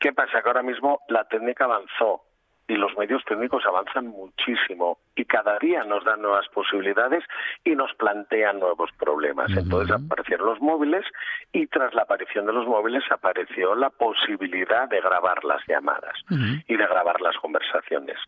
[0.00, 0.42] ¿Qué pasa?
[0.42, 2.22] Que ahora mismo la técnica avanzó
[2.68, 7.24] y los medios técnicos avanzan muchísimo y cada día nos dan nuevas posibilidades
[7.64, 9.50] y nos plantean nuevos problemas.
[9.56, 11.04] Entonces aparecieron los móviles
[11.52, 16.76] y tras la aparición de los móviles apareció la posibilidad de grabar las llamadas y
[16.76, 18.18] de grabar las conversaciones.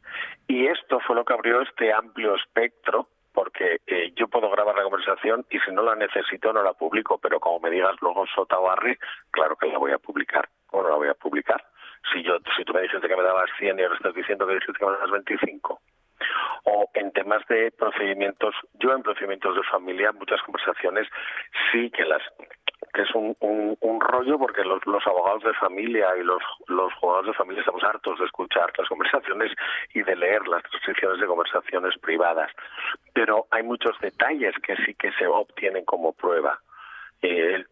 [0.47, 4.83] Y esto fue lo que abrió este amplio espectro porque eh, yo puedo grabar la
[4.83, 8.59] conversación y si no la necesito no la publico, pero como me digas luego Sota
[8.59, 8.69] o
[9.31, 11.63] claro que la voy a publicar o no la voy a publicar
[12.13, 14.55] si yo si tú me dices que me dabas 100 y ahora estás diciendo que
[14.55, 15.81] dices que me das 25
[16.65, 21.09] o en temas de procedimientos yo en procedimientos de familia muchas conversaciones
[21.73, 22.23] sí que las
[22.95, 27.33] que es un, un, rollo porque los, los, abogados de familia y los, los jugadores
[27.33, 29.53] de familia estamos hartos de escuchar las conversaciones
[29.95, 32.51] y de leer las transcripciones de conversaciones privadas.
[33.13, 36.61] Pero hay muchos detalles que sí que se obtienen como prueba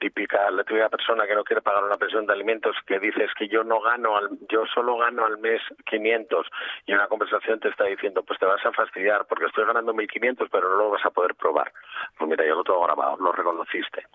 [0.06, 3.48] típica la típica persona que no quiere pagar una pensión de alimentos que dices que
[3.48, 6.46] yo no gano al, yo solo gano al mes 500
[6.86, 10.48] y una conversación te está diciendo pues te vas a fastidiar porque estoy ganando 1500
[10.50, 11.72] pero no lo vas a poder probar
[12.16, 14.06] pues mira yo lo tengo grabado lo reconociste.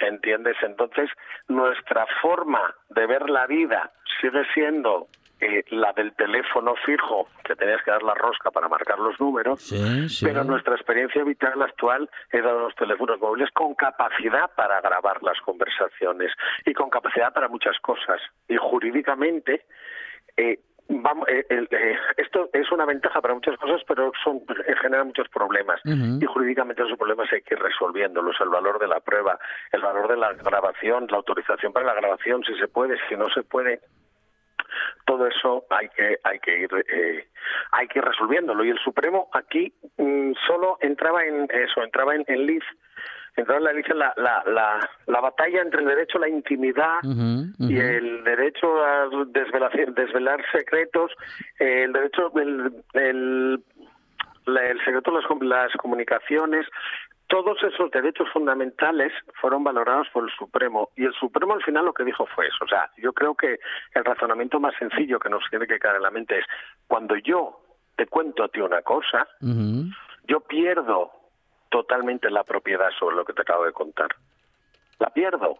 [0.00, 0.56] ¿entiendes?
[0.62, 1.08] entonces
[1.48, 5.06] nuestra forma de ver la vida sigue siendo
[5.38, 9.70] eh, la del teléfono fijo, que tenías que dar la rosca para marcar los números,
[10.22, 16.32] pero nuestra experiencia vital actual de los teléfonos móviles con capacidad para grabar las conversaciones
[16.64, 18.18] y con capacidad para muchas cosas.
[18.48, 19.66] Y jurídicamente,
[20.38, 21.44] eh, vamos, eh,
[22.16, 24.40] esto es una ventaja para muchas cosas, pero son
[24.80, 25.82] genera muchos problemas.
[25.84, 28.36] Y jurídicamente esos problemas hay que ir resolviéndolos.
[28.40, 29.38] El valor de la prueba,
[29.72, 33.28] el valor de la grabación, la autorización para la grabación, si se puede, si no
[33.28, 33.80] se puede
[35.04, 37.28] todo eso hay que hay que ir eh,
[37.72, 38.64] hay que ir resolviéndolo.
[38.64, 42.64] Y el Supremo aquí mm, solo entraba en eso entraba en, en Liz
[43.36, 47.00] entraba en la, la, la, la, batalla entre el derecho a la intimidad
[47.58, 51.12] y el derecho a desvelar, desvelar secretos
[51.58, 53.62] el derecho el, el
[54.46, 56.66] el secreto de las, las comunicaciones,
[57.28, 61.92] todos esos derechos fundamentales fueron valorados por el Supremo y el Supremo al final lo
[61.92, 62.64] que dijo fue eso.
[62.64, 63.58] O sea, yo creo que
[63.94, 66.44] el razonamiento más sencillo que nos tiene que caer en la mente es
[66.86, 67.60] cuando yo
[67.96, 71.10] te cuento a ti una cosa, yo pierdo
[71.70, 74.08] totalmente la propiedad sobre lo que te acabo de contar.
[74.98, 75.58] La pierdo.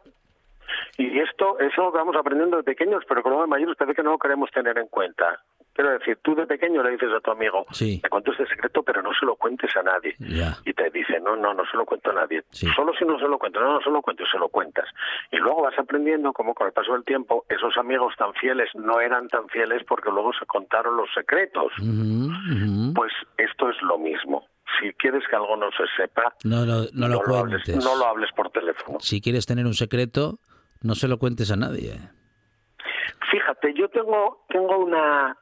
[0.99, 4.13] Y esto, eso lo vamos aprendiendo de pequeños, pero como de mayores parece que no
[4.13, 5.41] lo queremos tener en cuenta.
[5.77, 8.01] Quiero decir, tú de pequeño le dices a tu amigo, sí.
[8.01, 10.17] te cuento este secreto, pero no se lo cuentes a nadie.
[10.65, 12.43] Y te dice, no, no, no se lo cuento a nadie.
[12.51, 14.89] Solo si no se lo cuento, no, no se lo cuento, se lo cuentas.
[15.31, 19.01] Y luego vas aprendiendo cómo con el paso del tiempo esos amigos tan fieles no
[19.01, 21.71] eran tan fieles porque luego se contaron los secretos.
[22.95, 24.47] Pues esto es lo mismo
[24.81, 27.85] si quieres que algo no se sepa, no, no, lo, cuentes.
[27.85, 28.99] no lo hables por teléfono.
[29.01, 30.39] Si quieres tener un secreto,
[30.83, 31.95] no se lo cuentes a nadie.
[33.31, 35.37] Fíjate, yo tengo, tengo una,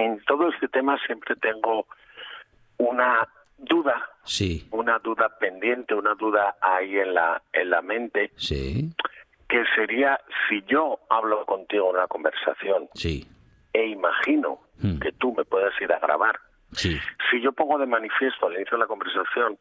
[0.00, 1.86] en todo este tema siempre tengo
[2.78, 4.66] una duda, sí.
[4.70, 8.90] una duda pendiente, una duda ahí en la, en la mente, sí.
[9.48, 13.28] que sería si yo hablo contigo en una conversación sí.
[13.74, 14.98] e imagino hmm.
[15.00, 16.40] que tú me puedes ir a grabar,
[16.72, 16.98] sí.
[17.30, 19.58] si yo pongo de manifiesto al inicio de la conversación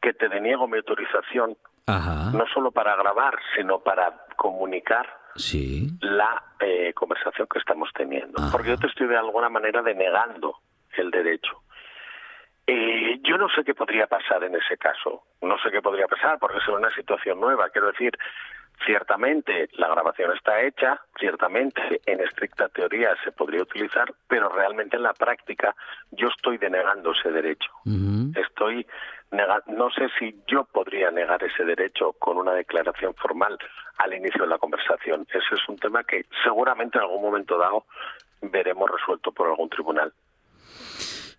[0.00, 5.88] que te deniego mi autorización, no solo para grabar, sino para comunicar sí.
[6.00, 8.42] la eh, conversación que estamos teniendo.
[8.50, 10.56] Porque yo te estoy de alguna manera denegando
[10.96, 11.62] el derecho.
[12.66, 15.24] Eh, yo no sé qué podría pasar en ese caso.
[15.40, 17.70] No sé qué podría pasar porque es una situación nueva.
[17.70, 18.16] Quiero decir,
[18.86, 25.02] ciertamente la grabación está hecha, ciertamente en estricta teoría se podría utilizar, pero realmente en
[25.02, 25.74] la práctica
[26.10, 27.70] yo estoy denegando ese derecho.
[28.36, 28.86] Estoy
[29.66, 33.58] no sé si yo podría negar ese derecho con una declaración formal
[33.98, 35.26] al inicio de la conversación.
[35.30, 37.86] Ese es un tema que seguramente en algún momento dado
[38.42, 40.12] veremos resuelto por algún tribunal.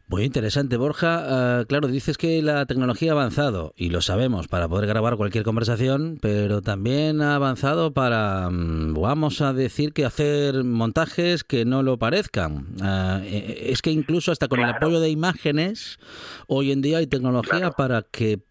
[0.08, 1.60] Muy interesante, Borja.
[1.60, 5.44] Ah, claro, dices que la tecnología ha avanzado, y lo sabemos, para poder grabar cualquier
[5.44, 11.84] conversación, pero también ha avanzado para, mm, vamos a decir, que hacer montajes que no
[11.84, 12.68] lo parezcan.
[12.82, 15.98] Ah, e, e, es que incluso hasta con el apoyo de imágenes,
[16.48, 18.42] hoy en día hay tecnología para que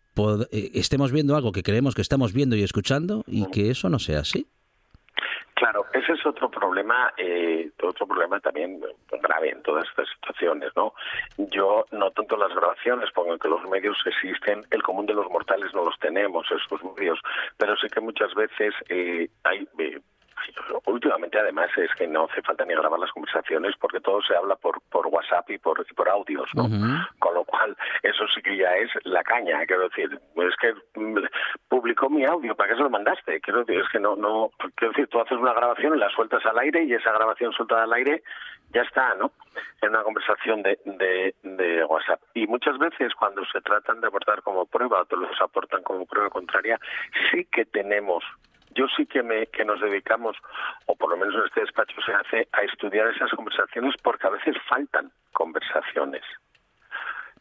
[0.50, 3.98] eh, estemos viendo algo que creemos que estamos viendo y escuchando y que eso no
[3.98, 4.46] sea así.
[5.62, 8.80] Claro, ese es otro problema, eh, otro problema también
[9.22, 10.92] grave en todas estas situaciones, ¿no?
[11.38, 15.72] Yo no tanto las grabaciones, pongo que los medios existen, el común de los mortales
[15.72, 17.20] no los tenemos, esos medios,
[17.58, 20.00] pero sí que muchas veces eh, hay eh,
[20.86, 24.56] Últimamente, además, es que no hace falta ni grabar las conversaciones porque todo se habla
[24.56, 26.68] por, por WhatsApp y por, por audios, ¿no?
[27.18, 29.64] Con lo cual, eso sí que ya es la caña.
[29.66, 31.18] Quiero decir, es que mm,
[31.68, 33.40] publicó mi audio, ¿para qué se lo mandaste?
[33.40, 36.44] Quiero decir, es que no, no, quiero decir, tú haces una grabación y la sueltas
[36.46, 38.22] al aire y esa grabación suelta al aire
[38.72, 39.32] ya está, ¿no?
[39.82, 42.20] En una conversación de, de, de, WhatsApp.
[42.34, 46.06] Y muchas veces cuando se tratan de aportar como prueba o te los aportan como
[46.06, 46.78] prueba contraria,
[47.30, 48.24] sí que tenemos
[48.74, 50.36] yo sí que, me, que nos dedicamos,
[50.86, 54.30] o por lo menos en este despacho se hace, a estudiar esas conversaciones porque a
[54.30, 56.22] veces faltan conversaciones.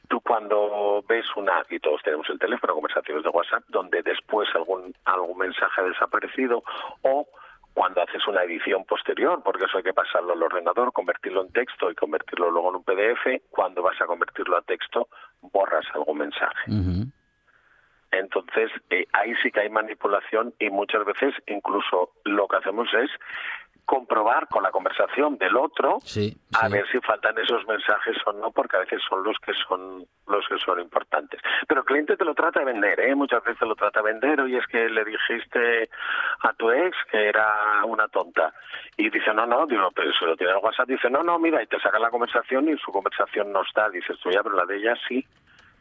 [0.07, 4.93] Tú cuando ves una, y todos tenemos el teléfono, conversaciones de WhatsApp, donde después algún,
[5.05, 6.63] algún mensaje ha desaparecido,
[7.03, 7.27] o
[7.73, 11.89] cuando haces una edición posterior, porque eso hay que pasarlo al ordenador, convertirlo en texto
[11.89, 15.07] y convertirlo luego en un PDF, cuando vas a convertirlo a texto,
[15.41, 16.71] borras algún mensaje.
[18.11, 23.09] Entonces, eh, ahí sí que hay manipulación y muchas veces incluso lo que hacemos es
[23.85, 25.97] comprobar con la conversación del otro
[26.53, 30.05] a ver si faltan esos mensajes o no porque a veces son los que son
[30.27, 31.41] los que son importantes.
[31.67, 33.15] Pero el cliente te lo trata de vender ¿eh?
[33.15, 34.47] muchas veces lo trata de vender.
[34.47, 35.89] Y es que le dijiste
[36.41, 38.53] a tu ex que era una tonta.
[38.95, 41.61] Y dice no no digo pero si lo tiene en WhatsApp dice no no mira
[41.61, 43.89] y te saca la conversación y su conversación no está.
[43.89, 45.25] Dices tú ya pero la de ella sí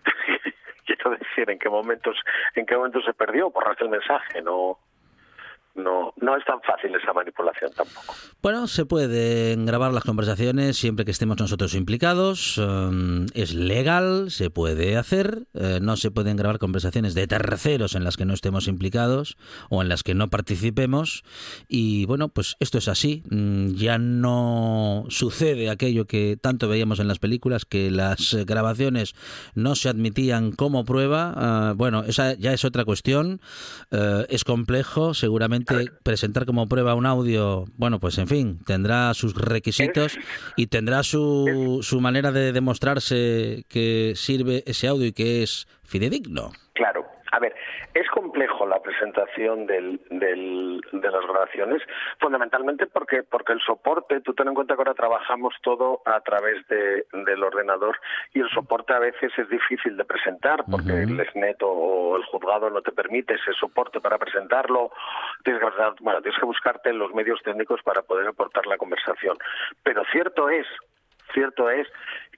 [1.09, 2.17] decir en qué momentos
[2.55, 4.79] en qué momentos se perdió borraste el mensaje no
[5.75, 8.15] no, no es tan fácil esa manipulación tampoco.
[8.43, 12.59] Bueno, se pueden grabar las conversaciones siempre que estemos nosotros implicados.
[12.59, 15.47] Um, es legal, se puede hacer.
[15.55, 19.37] Eh, no se pueden grabar conversaciones de terceros en las que no estemos implicados
[19.69, 21.23] o en las que no participemos.
[21.69, 23.23] Y bueno, pues esto es así.
[23.31, 29.15] Mm, ya no sucede aquello que tanto veíamos en las películas, que las grabaciones
[29.55, 31.33] no se admitían como prueba.
[31.37, 33.41] Ah, bueno, esa ya es otra cuestión.
[33.91, 35.60] Eh, es complejo, seguramente
[36.03, 40.19] presentar como prueba un audio, bueno, pues en fin, tendrá sus requisitos
[40.57, 46.53] y tendrá su, su manera de demostrarse que sirve ese audio y que es fidedigno.
[46.75, 47.10] Claro.
[47.33, 47.55] A ver,
[47.95, 51.83] es complejo la presentación del, del, de las grabaciones,
[52.19, 56.67] fundamentalmente porque, porque el soporte, tú ten en cuenta que ahora trabajamos todo a través
[56.69, 57.99] de, del ordenador
[58.35, 62.71] y el soporte a veces es difícil de presentar porque el SNET o el juzgado
[62.71, 64.91] no te permite ese soporte para presentarlo.
[65.45, 65.69] Tienes que,
[66.01, 69.37] bueno, tienes que buscarte los medios técnicos para poder aportar la conversación.
[69.83, 70.67] Pero cierto es
[71.33, 71.87] cierto es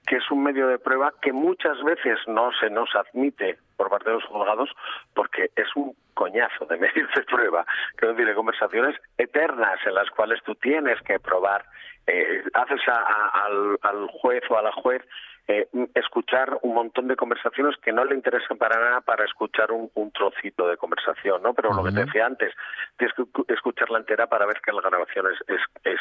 [0.05, 4.09] que es un medio de prueba que muchas veces no se nos admite por parte
[4.09, 4.69] de los juzgados
[5.13, 7.65] porque es un coñazo de medios de prueba.
[7.95, 11.65] Quiero decir, conversaciones eternas en las cuales tú tienes que probar,
[12.07, 15.01] eh, haces al, juez o a la juez
[15.47, 20.11] eh, escuchar un montón de conversaciones que no le interesan para nada para escuchar un,
[20.11, 21.53] trocito de conversación, ¿no?
[21.53, 22.53] Pero lo que te decía antes,
[22.97, 25.99] tienes que escucharla entera para ver que la grabación es, es es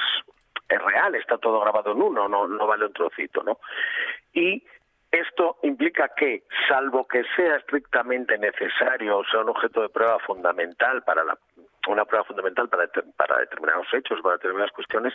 [0.79, 3.59] real, está todo grabado en uno, no, no vale un trocito, ¿no?
[4.33, 4.63] Y
[5.13, 11.03] esto implica que, salvo que sea estrictamente necesario o sea un objeto de prueba fundamental
[11.03, 11.39] para la,
[11.87, 15.13] una prueba fundamental para, para determinados hechos, para determinadas cuestiones,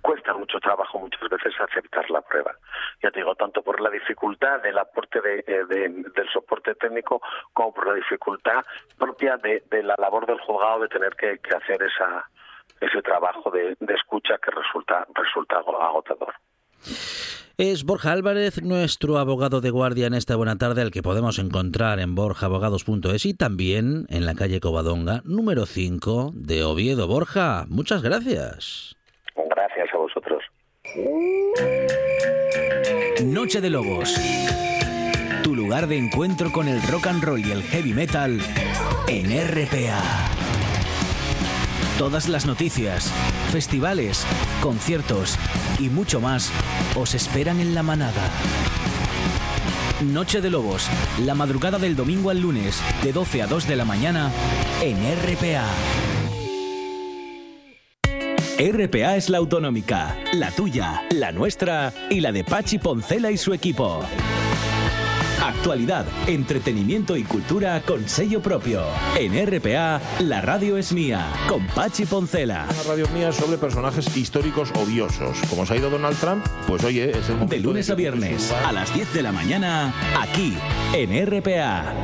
[0.00, 2.56] cuesta mucho trabajo muchas veces aceptar la prueba.
[3.02, 7.20] Ya te digo, tanto por la dificultad del aporte de, eh, del soporte técnico
[7.52, 8.64] como por la dificultad
[8.98, 12.26] propia de, la labor del juzgado de tener que hacer esa,
[12.80, 16.34] ese trabajo de, escucha que resulta, resulta agotador.
[17.58, 22.00] Es Borja Álvarez, nuestro abogado de guardia en esta buena tarde, al que podemos encontrar
[22.00, 27.06] en borjaabogados.es y también en la calle Covadonga, número 5 de Oviedo.
[27.06, 28.96] Borja, muchas gracias.
[29.36, 30.42] Gracias a vosotros.
[33.22, 34.14] Noche de Lobos.
[35.44, 38.40] Tu lugar de encuentro con el rock and roll y el heavy metal
[39.06, 40.49] en RPA.
[42.00, 43.12] Todas las noticias,
[43.52, 44.24] festivales,
[44.62, 45.36] conciertos
[45.78, 46.50] y mucho más
[46.96, 48.30] os esperan en la manada.
[50.00, 50.88] Noche de Lobos,
[51.26, 54.32] la madrugada del domingo al lunes, de 12 a 2 de la mañana,
[54.80, 55.66] en RPA.
[58.58, 63.52] RPA es la autonómica, la tuya, la nuestra y la de Pachi Poncela y su
[63.52, 64.02] equipo.
[65.42, 68.82] Actualidad, entretenimiento y cultura con sello propio.
[69.18, 72.66] En RPA, la radio es mía, con Pachi Poncela.
[72.66, 75.38] La radio es mía sobre personajes históricos odiosos.
[75.48, 77.54] Como se ha ido Donald Trump, pues oye, es el momento.
[77.54, 80.54] De lunes a viernes, a las 10 de la mañana, aquí,
[80.92, 81.94] en RPA.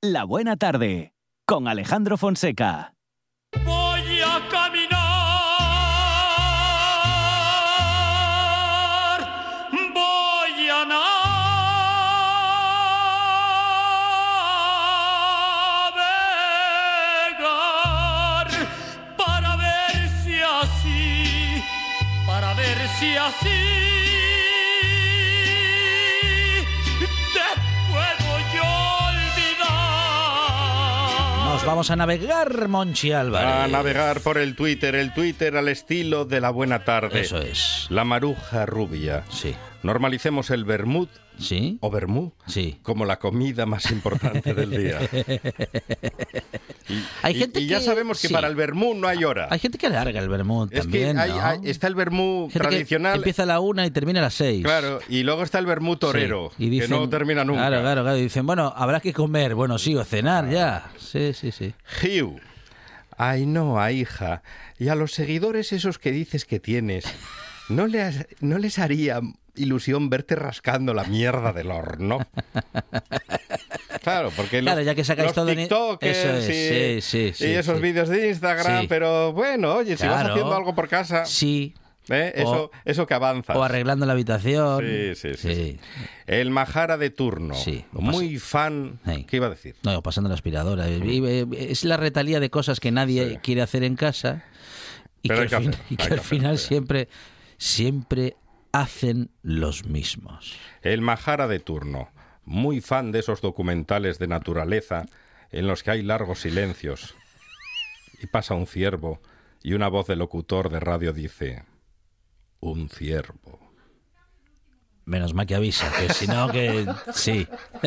[0.00, 1.12] La buena tarde,
[1.44, 2.94] con Alejandro Fonseca.
[23.04, 23.60] Si así
[27.34, 27.48] te
[27.90, 28.64] puedo yo
[29.08, 30.24] olvidar.
[31.52, 33.48] Nos vamos a navegar, Monchi Álvarez.
[33.48, 37.20] A navegar por el Twitter, el Twitter al estilo de la buena tarde.
[37.20, 37.86] Eso es.
[37.90, 39.24] La maruja rubia.
[39.28, 39.54] Sí.
[39.84, 41.78] Normalicemos el vermut ¿Sí?
[41.80, 42.78] o vermú Sí.
[42.82, 44.98] como la comida más importante del día.
[46.86, 48.34] Y, Hay y- gente y ya que- sabemos que sí.
[48.34, 49.48] para el vermú no hay hora.
[49.50, 51.42] Hay gente que larga el vermut es también, que hay- ¿no?
[51.42, 53.16] hay- está el vermú tradicional.
[53.16, 54.62] empieza a la una y termina a las seis.
[54.62, 57.60] Claro, y luego está el vermú torero, y que no termina nunca.
[57.68, 58.18] Claro, claro, claro.
[58.18, 59.54] Y dicen, bueno, habrá que comer.
[59.54, 60.90] Bueno, sí, o cenar ya.
[60.98, 61.72] Sí, sí, sí.
[62.02, 62.38] Hugh.
[63.16, 64.42] Ay, no, a hija.
[64.78, 67.06] Y a los seguidores esos que dices que tienes,
[67.70, 69.20] ¿no les, no les haría
[69.56, 72.18] ilusión verte rascando la mierda del horno?
[74.02, 77.46] Claro, porque Claro, los, ya que sacáis todo en- Eso es, y, sí, sí, sí,
[77.46, 81.74] y esos vídeos de Instagram, pero bueno, oye, si vas haciendo algo por casa, Sí.
[82.10, 82.32] ¿eh?
[82.36, 83.54] eso, eso que avanza.
[83.56, 84.84] O arreglando la habitación.
[84.86, 85.80] Sí, sí, sí.
[86.26, 87.54] El Majara de turno.
[87.54, 88.98] Sí, Muy fan.
[89.26, 89.74] ¿Qué iba a decir?
[89.82, 90.88] No, pasando la aspiradora.
[90.90, 94.44] Y, eh, Es la retalía de cosas que nadie quiere hacer en casa
[95.22, 97.08] y Pero que, al, fin- y que al final siempre,
[97.56, 98.36] siempre
[98.74, 100.56] hacen los mismos.
[100.82, 102.08] El Majara de turno,
[102.44, 105.06] muy fan de esos documentales de naturaleza
[105.52, 107.14] en los que hay largos silencios.
[108.20, 109.20] Y pasa un ciervo
[109.62, 111.64] y una voz de locutor de radio dice,
[112.58, 113.60] un ciervo.
[115.04, 117.46] Menos mal que avisa, que si no, que sí.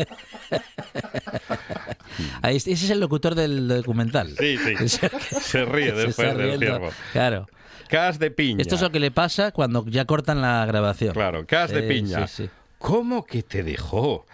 [2.40, 4.34] Ahí, ese es el locutor del documental.
[4.38, 4.88] Sí, sí.
[5.42, 6.88] Se ríe después del ciervo.
[7.12, 7.46] Claro.
[7.88, 8.62] Cas de piña.
[8.62, 11.12] Esto es lo que le pasa cuando ya cortan la grabación.
[11.14, 12.26] Claro, cas de piña.
[12.26, 12.50] sí, sí.
[12.78, 14.24] ¿Cómo que te dejó?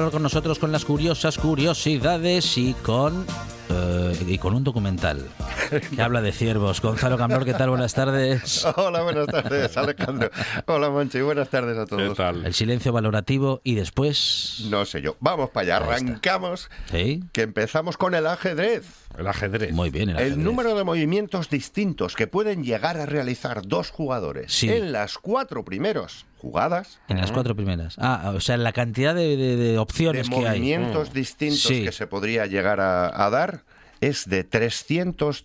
[0.00, 3.26] Cambrón con nosotros con las curiosas curiosidades y con
[3.68, 5.28] eh, y con un documental
[5.94, 6.80] que habla de ciervos.
[6.80, 7.68] Gonzalo Cambrón, ¿qué tal?
[7.68, 8.64] Buenas tardes.
[8.76, 10.30] Hola, buenas tardes, Alejandro.
[10.64, 12.16] Hola, Monchi, buenas tardes a ¿Qué todos.
[12.16, 12.46] tal?
[12.46, 15.18] El silencio valorativo y después No sé yo.
[15.20, 16.70] Vamos para allá, arrancamos.
[16.90, 17.22] ¿Sí?
[17.32, 18.86] Que empezamos con el ajedrez.
[19.18, 19.72] El ajedrez.
[19.72, 20.38] Muy bien, el, El ajedrez.
[20.38, 24.70] número de movimientos distintos que pueden llegar a realizar dos jugadores Sí.
[24.70, 26.98] en las cuatro primeras jugadas.
[27.08, 27.96] en las cuatro primeras.
[27.98, 30.42] Ah, o sea, la cantidad de, de- de De opciones que hay.
[30.58, 31.84] movimientos distintos Sí.
[31.84, 33.64] que se podría llegar a, a dar
[34.00, 35.44] es de 300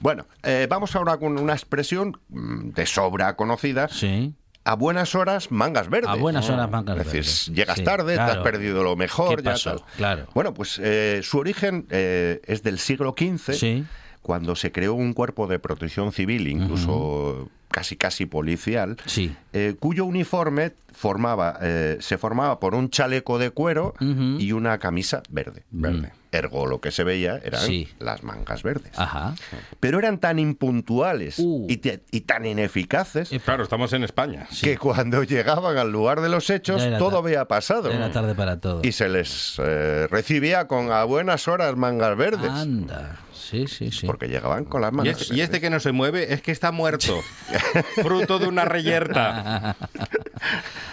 [0.00, 3.88] Bueno, eh, vamos ahora con una expresión mm, de sobra conocida.
[3.88, 4.34] Sí.
[4.64, 6.08] A buenas horas, mangas verdes.
[6.08, 7.46] A buenas horas, mangas Es decir, verdes.
[7.48, 9.36] llegas Sí, tarde, te has perdido lo mejor.
[9.36, 9.70] ¿Qué ya pasó?
[9.76, 9.84] tal.
[9.96, 10.26] Claro.
[10.34, 13.84] Bueno, pues eh, su origen eh, es del siglo XV, Sí.
[14.22, 19.34] Cuando se creó un cuerpo de protección civil, incluso casi casi policial, Sí.
[19.54, 25.22] eh, cuyo uniforme formaba, eh, se formaba por un chaleco de cuero y una camisa
[25.30, 25.64] verde.
[25.70, 26.12] Verde.
[26.32, 27.88] Ergo, lo que se veía eran Sí.
[27.98, 28.92] las mangas verdes.
[28.96, 29.34] Ajá.
[29.80, 31.66] Pero eran tan impuntuales Uh.
[31.68, 34.46] y, te- y tan ineficaces Claro, estamos en España.
[34.62, 37.90] que cuando llegaban al lugar de los hechos todo había pasado.
[37.90, 38.80] Era tarde para todo.
[38.84, 42.50] Y se les eh, recibía con a buenas horas mangas verdes.
[42.50, 43.16] Anda.
[43.50, 44.06] Sí, sí, sí.
[44.06, 46.52] Porque llegaban con las Y mangas este, y este que no se mueve es que
[46.52, 47.20] está muerto.
[48.02, 49.76] Fruto de una reyerta.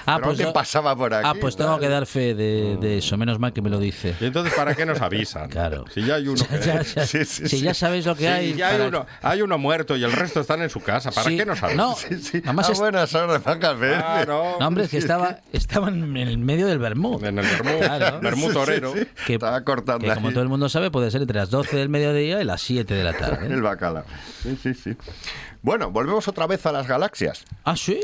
[0.05, 1.27] Ah, Pero pues, ¿qué yo- pasaba por aquí?
[1.27, 3.15] ah, pues tengo que dar fe de, de eso.
[3.17, 4.15] Menos mal que me lo dice.
[4.19, 5.49] Y entonces, ¿para qué nos avisan?
[5.59, 5.85] Claro.
[5.93, 6.59] Si ya hay uno que...
[6.59, 7.61] Ya, ya- Sí, sí, si sí.
[7.61, 8.53] ya sabéis lo que hay.
[8.55, 11.11] ya hay para- uno, hay uno muerto y el resto están en su casa.
[11.11, 11.77] ¿Para qué nos avisan?
[11.77, 12.41] No, Sí, sí.
[12.43, 13.41] además a es- buenas horas.
[13.43, 14.57] Claro.
[14.59, 17.23] no, hombre, es que estaba, estaban en el medio del Bermud.
[17.23, 18.53] En el Bermú, Claro.
[18.53, 18.93] Torero.
[19.25, 21.89] Que, Estaba cortando que, como todo el mundo sabe, puede ser entre las 12 del
[21.89, 23.47] mediodía y las 7 de la tarde.
[23.53, 24.05] el bacalao.
[24.43, 24.95] Sí, sí, sí.
[25.61, 27.45] Bueno, volvemos otra vez a las galaxias.
[27.63, 27.99] ¿Ah, sí?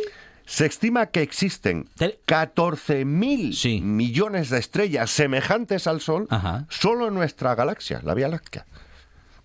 [0.45, 3.81] Se estima que existen Te- 14.000 Sí.
[3.81, 6.65] millones de estrellas semejantes al Sol Ajá.
[6.69, 8.65] solo en nuestra galaxia, la Vía Láctea.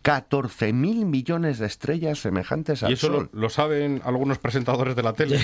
[0.03, 0.73] 14.000
[1.05, 3.31] millones de estrellas semejantes al ¿Y eso lo, Sol.
[3.33, 5.39] lo saben algunos presentadores de la tele?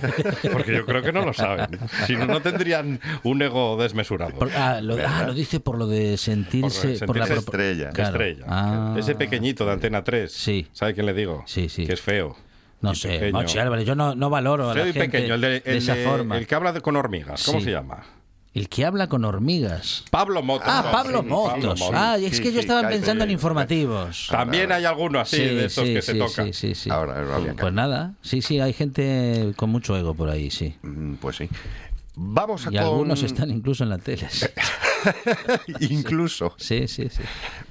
[0.52, 1.78] Porque yo creo que no lo saben.
[2.06, 4.38] Si no, no tendrían un ego desmesurado.
[4.38, 6.98] Por- ah, lo, ah, lo dice por lo de sentirse...
[6.98, 7.90] Por Por, la sentirse estrella.
[7.90, 8.10] Claro.
[8.10, 8.44] Estrella.
[8.48, 8.96] Ah.
[8.98, 10.30] Ese pequeñito de Antena 3.
[10.32, 10.66] Sí.
[10.72, 11.44] ¿Sabe quién le digo?
[11.46, 11.86] Sí, sí.
[11.86, 12.36] Que es feo.
[12.82, 15.62] No sé, Álvarez, yo no, no valoro a la Feo y gente pequeño, el, de,
[15.64, 16.36] el esa de- forma.
[16.36, 17.44] el que habla de- con hormigas.
[17.46, 17.66] ¿Cómo Sí.
[17.66, 18.02] se llama?
[18.54, 20.04] El que habla con hormigas.
[20.10, 20.68] Pablo Motos.
[20.70, 21.80] Ah, Pablo sí, Motos.
[21.80, 21.90] Motos.
[21.94, 22.98] Ah, y es Sí, que yo sí, estaba cállate.
[22.98, 24.26] pensando en informativos.
[24.30, 26.46] También hay alguno así Sí, de esos sí, que se tocan.
[26.46, 26.90] sí, sí, sí.
[26.90, 30.74] Ahora no había Pues nada, sí, sí, hay gente con mucho ego por ahí, sí.
[30.82, 31.48] Mm, Pues sí.
[32.14, 32.84] Vamos a Y con...
[32.84, 34.28] algunos están incluso en la tele.
[35.80, 36.54] Incluso.
[36.58, 37.08] sí, sí.
[37.08, 37.22] sí.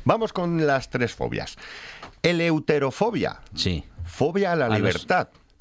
[0.05, 1.57] Vamos con las tres fobias.
[2.23, 3.39] Eleuterofobia.
[3.55, 3.83] Sí.
[4.03, 4.79] Fobia a la A los-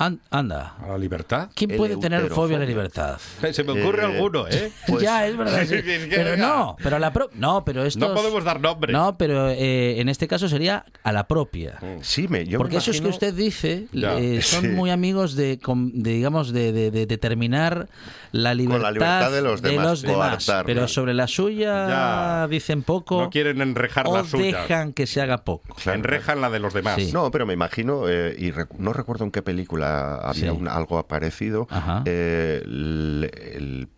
[0.01, 0.07] libertad.
[0.07, 0.75] An- anda.
[0.83, 1.49] ¿A la libertad?
[1.55, 3.19] ¿Quién puede tener fobia a la libertad?
[3.53, 4.73] Se me ocurre Eh, alguno, ¿eh?
[4.87, 5.61] Pues- ya, es verdad.
[5.69, 5.83] sí.
[5.83, 8.93] Que, Pero no, pero la pro- no, pero esto No podemos dar nombres.
[8.93, 11.79] No, pero eh, en este caso sería a la propia.
[12.03, 14.69] Sí, me, yo me Porque esos que imagino- usted dice eh, son Sí.
[14.69, 17.89] muy amigos de, de, digamos, de, de- de determinar
[18.33, 20.51] la libertad, libertad de los demás, los demás.
[20.65, 22.49] Pero sobre la suya Ya.
[22.49, 24.63] dicen poco No quieren enrejar o la suya.
[24.63, 25.75] dejan que se haga poco.
[25.75, 25.99] Claro.
[25.99, 26.97] Enrejan la de los demás.
[26.97, 27.11] Sí.
[27.13, 30.49] No, pero me imagino, eh, y recu- no recuerdo en qué película había Sí.
[30.49, 32.03] un- algo parecido, Ajá.
[32.07, 33.89] eh, el, el-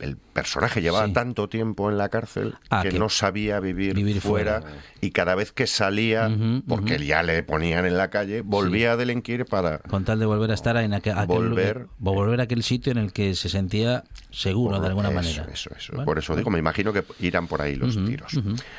[0.00, 1.12] el personaje llevaba Sí.
[1.12, 4.76] tanto tiempo en la cárcel Ah, que, que- no sabía vivir, vivir fuera, fuera.
[5.00, 6.30] y cada vez que salía,
[6.68, 9.78] porque ya le ponían en la calle, volvía a delinquir para...
[9.78, 11.76] Con tal de volver a estar en aquel, aquel Volver.
[11.80, 15.46] lugar- volver a aquel sitio en el que se sentía seguro de alguna eso, manera.
[15.52, 15.92] Eso, eso.
[15.92, 18.32] Bueno, Por eso digo, me imagino que irán por ahí los tiros.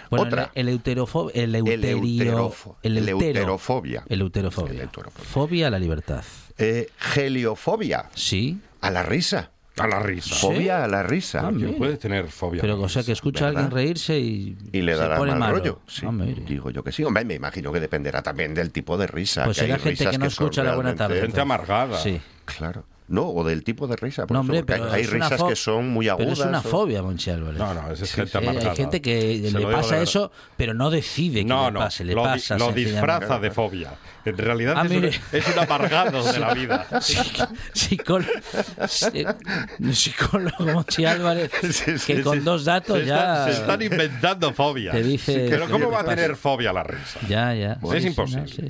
[0.09, 4.03] Bueno, Otra, el euterofo- el euterio- el eutero- eleuterofobia.
[4.09, 4.73] eleuterofobia.
[4.75, 5.23] Eleuterofobia.
[5.29, 6.23] Fobia a la libertad.
[6.57, 8.59] eh, geliofobia, Sí.
[8.81, 9.51] a la risa.
[9.77, 10.35] A la risa.
[10.35, 11.47] Fobia a la risa.
[11.47, 12.61] Ah, ¿Quién puede tener fobia?
[12.61, 15.17] Pero a la o sea que escucha a alguien reírse y, Y le se dará
[15.17, 15.57] pone mal malo.
[15.57, 15.81] rollo.
[15.87, 16.11] Sí, Ah,
[16.45, 17.03] digo yo que sí.
[17.03, 19.45] Hombre, me imagino que dependerá también del tipo de risa.
[19.45, 21.21] Pues que hay gente que no escucha la buena tarde.
[21.21, 21.97] Gente amargada.
[21.97, 22.19] Sí.
[22.45, 22.83] Claro.
[23.11, 24.25] No, o del tipo de risa.
[24.25, 26.29] por No, hombre, hay- pero risas que son muy agudas.
[26.29, 27.59] Pero es una o- fobia, Monchi Álvarez.
[27.59, 28.71] No, no, es gente Sí, amargada.
[28.71, 32.03] hay gente que Se le pasa eso, pero no decide que No, le no, pase,
[32.05, 32.57] le lo, pasa.
[32.57, 33.93] lo disfraza de fobia.
[34.23, 36.87] En realidad Ah, es, un, es un amargado de la vida.
[37.01, 37.17] Sí,
[37.73, 38.29] psicólogo,
[38.87, 39.25] sí,
[39.91, 42.43] psicólogo Monchi Álvarez, Sí, sí, que con sí.
[42.45, 44.93] dos datos Se, ya están, se están inventando fobias.
[44.95, 45.47] te dice.
[45.49, 47.19] Pero ¿cómo va a tener fobia la risa?
[47.27, 47.77] Ya, ya.
[47.93, 48.67] Es sí, imposible.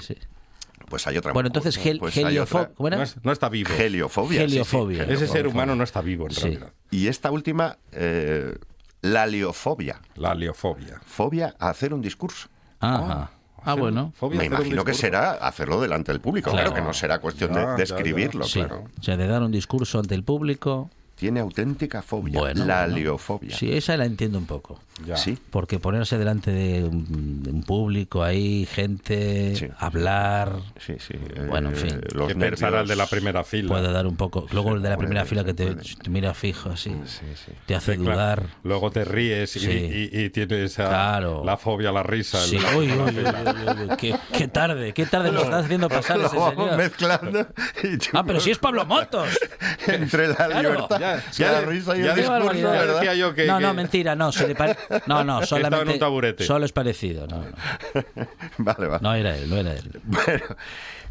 [0.92, 1.32] Pues hay otra.
[1.34, 2.16] Bueno, entonces, gel, pues.
[2.16, 3.70] No, es- no está vivo.
[3.74, 4.42] Heliofobia.
[4.42, 5.04] sí, sí, Heliofobia.
[5.06, 6.42] Ese ser humano no está vivo en Sí.
[6.42, 6.74] realidad.
[6.92, 8.56] Y esta última, eh,
[9.02, 10.02] la liofobia.
[10.16, 11.00] La liofobia.
[11.06, 12.50] Fobia a hacer un discurso.
[12.82, 13.32] Ajá.
[13.64, 14.12] Ah, bueno.
[14.18, 16.52] Fobia Me imagino que será hacerlo delante del público.
[16.52, 16.72] Claro.
[16.72, 17.84] Claro, que no será cuestión Ya, de, ya, de ya.
[17.96, 18.60] escribirlo, Sí.
[18.60, 18.84] claro.
[19.00, 20.90] O sea, de dar un discurso ante el público.
[21.22, 22.40] Tiene auténtica fobia.
[22.40, 22.96] Bueno, la bueno.
[22.98, 23.56] liofobia.
[23.56, 24.80] Sí, esa la entiendo un poco.
[25.06, 25.18] Ya.
[25.18, 25.38] Sí.
[25.52, 29.68] Porque ponerse delante de un, de un público ahí, gente, Sí.
[29.78, 31.14] hablar, Sí, sí.
[31.48, 32.02] Bueno, en eh, fin.
[32.16, 33.68] Los ¿Qué pensará el de la nervios- primera fila?
[33.70, 34.48] puede dar un poco.
[34.52, 35.76] Luego el de la puede, primera fila que te,
[36.10, 37.52] mira fijo así, Sí, sí.
[37.68, 38.14] te hace Sí, claro.
[38.16, 38.44] dudar.
[38.64, 39.70] Luego te ríes y, Sí.
[40.12, 41.44] y- y tienes a- Claro.
[41.46, 42.40] la fobia a la risa.
[42.40, 45.88] Sí, El- uy, uy, uy, uy, uy, qué, qué tarde, qué tarde nos estás haciendo
[45.88, 46.78] pasar Lo ese señor.
[46.78, 47.40] mezclando.
[47.84, 49.28] y Ah, pero si es Pablo Motos.
[49.88, 50.72] Entre la Claro.
[50.74, 54.32] libertad, Ya- la ya- ya de- discurso, decía yo que- no, que- no, mentira, no,
[54.32, 55.94] se le pare- No, no, estaba en solamente.
[55.94, 56.44] un taburete.
[56.46, 57.46] Solo es parecido, no, no.
[58.58, 59.02] Vale, vale.
[59.02, 60.00] No era él, no era él.
[60.04, 60.44] Bueno,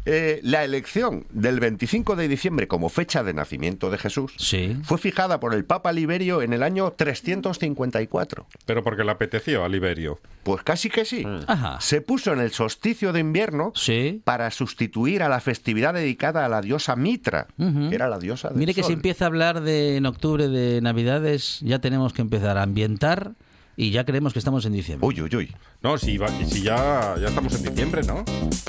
[0.05, 4.77] eh, la elección del 25 de diciembre como fecha de nacimiento de Jesús Sí.
[4.83, 8.47] fue fijada por el Papa Liberio en el año 354.
[8.65, 10.19] Pero porque le apeteció a Liberio.
[10.43, 11.25] Pues casi que sí.
[11.47, 11.79] Ajá.
[11.81, 14.21] Se puso en el solsticio de invierno Sí.
[14.23, 18.57] para sustituir a la festividad dedicada a la diosa Mitra, que era la diosa del
[18.57, 18.87] Mire que sol.
[18.89, 23.33] si empieza a hablar de en octubre de Navidades, ya tenemos que empezar a ambientar
[23.77, 25.07] y ya creemos que estamos en diciembre.
[25.07, 25.55] Uy, uy, uy.
[25.81, 28.23] No, si, va- si ya, ya estamos en diciembre, ¿no?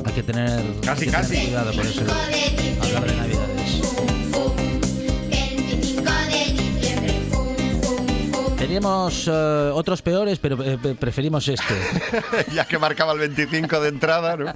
[0.04, 1.36] Hay que tener, Casi, hay que tener casi.
[1.46, 2.00] cuidado con eso.
[2.82, 3.51] Hablar de Navidades.
[8.72, 11.74] Teníamos eh, otros peores, pero eh, pre- preferimos este.
[12.54, 14.46] ya que marcaba el 25 de entrada, ¿no?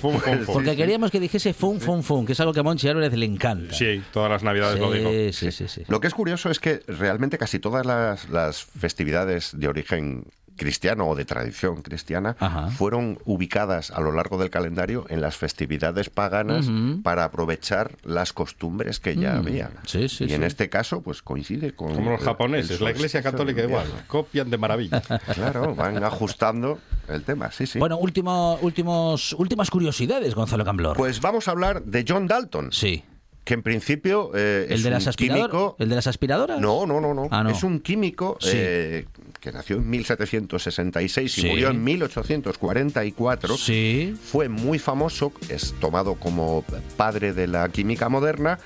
[0.00, 0.54] Fum, fum, fum.
[0.54, 3.26] Porque queríamos que dijese fun, fun, fun, que es algo que a Monchi Álvarez le
[3.26, 3.72] encanta.
[3.72, 5.08] Sí, todas las navidades lo digo.
[5.10, 5.82] sí, sí, sí, sí.
[5.86, 10.24] Lo que es curioso es que realmente casi todas las, las festividades de origen
[10.56, 12.68] cristiano o de tradición cristiana Ajá.
[12.68, 16.66] fueron ubicadas a lo largo del calendario en las festividades paganas
[17.02, 19.70] para aprovechar las costumbres que ya Mm, había.
[19.86, 21.94] sí, sí, y en este caso, pues coincide con.
[21.94, 23.86] Como los japoneses, la Iglesia Católica de igual.
[24.06, 25.00] Copian de maravilla.
[25.34, 26.78] Claro, van ajustando
[27.08, 27.78] el tema, sí, sí.
[27.78, 30.96] Bueno, último, últimos, últimas curiosidades, Gonzalo Camblor.
[30.96, 33.04] pues vamos a hablar de John Dalton, sí.
[33.44, 35.48] Que en principio eh, ¿El es de, un las aspiradoras?
[35.50, 35.76] químico.
[35.78, 36.60] ¿El de las aspiradoras?
[36.60, 37.28] No, no, no, no.
[37.30, 37.50] Ah, no.
[37.50, 38.50] Es un químico Sí.
[38.54, 39.06] eh,
[39.40, 41.46] que nació en 1766 y Sí.
[41.48, 43.56] murió en 1844.
[43.56, 44.14] Sí.
[44.22, 46.64] Fue muy famoso, es tomado como
[46.96, 48.58] padre de la química moderna,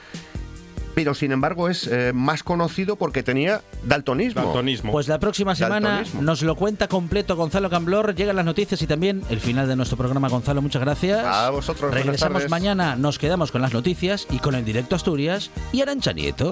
[0.98, 4.42] pero sin embargo es eh, más conocido porque tenía daltonismo.
[4.42, 4.90] Daltonismo.
[4.90, 6.22] Pues la próxima semana Daltonismo.
[6.22, 8.16] nos lo cuenta completo Gonzalo Camblor.
[8.16, 10.28] Llegan las noticias y también el final de nuestro programa.
[10.28, 11.24] Gonzalo, muchas gracias.
[11.24, 15.82] A vosotros, Regresamos mañana, nos quedamos con las noticias y con el directo Asturias y
[15.82, 16.46] Arancha Nieto.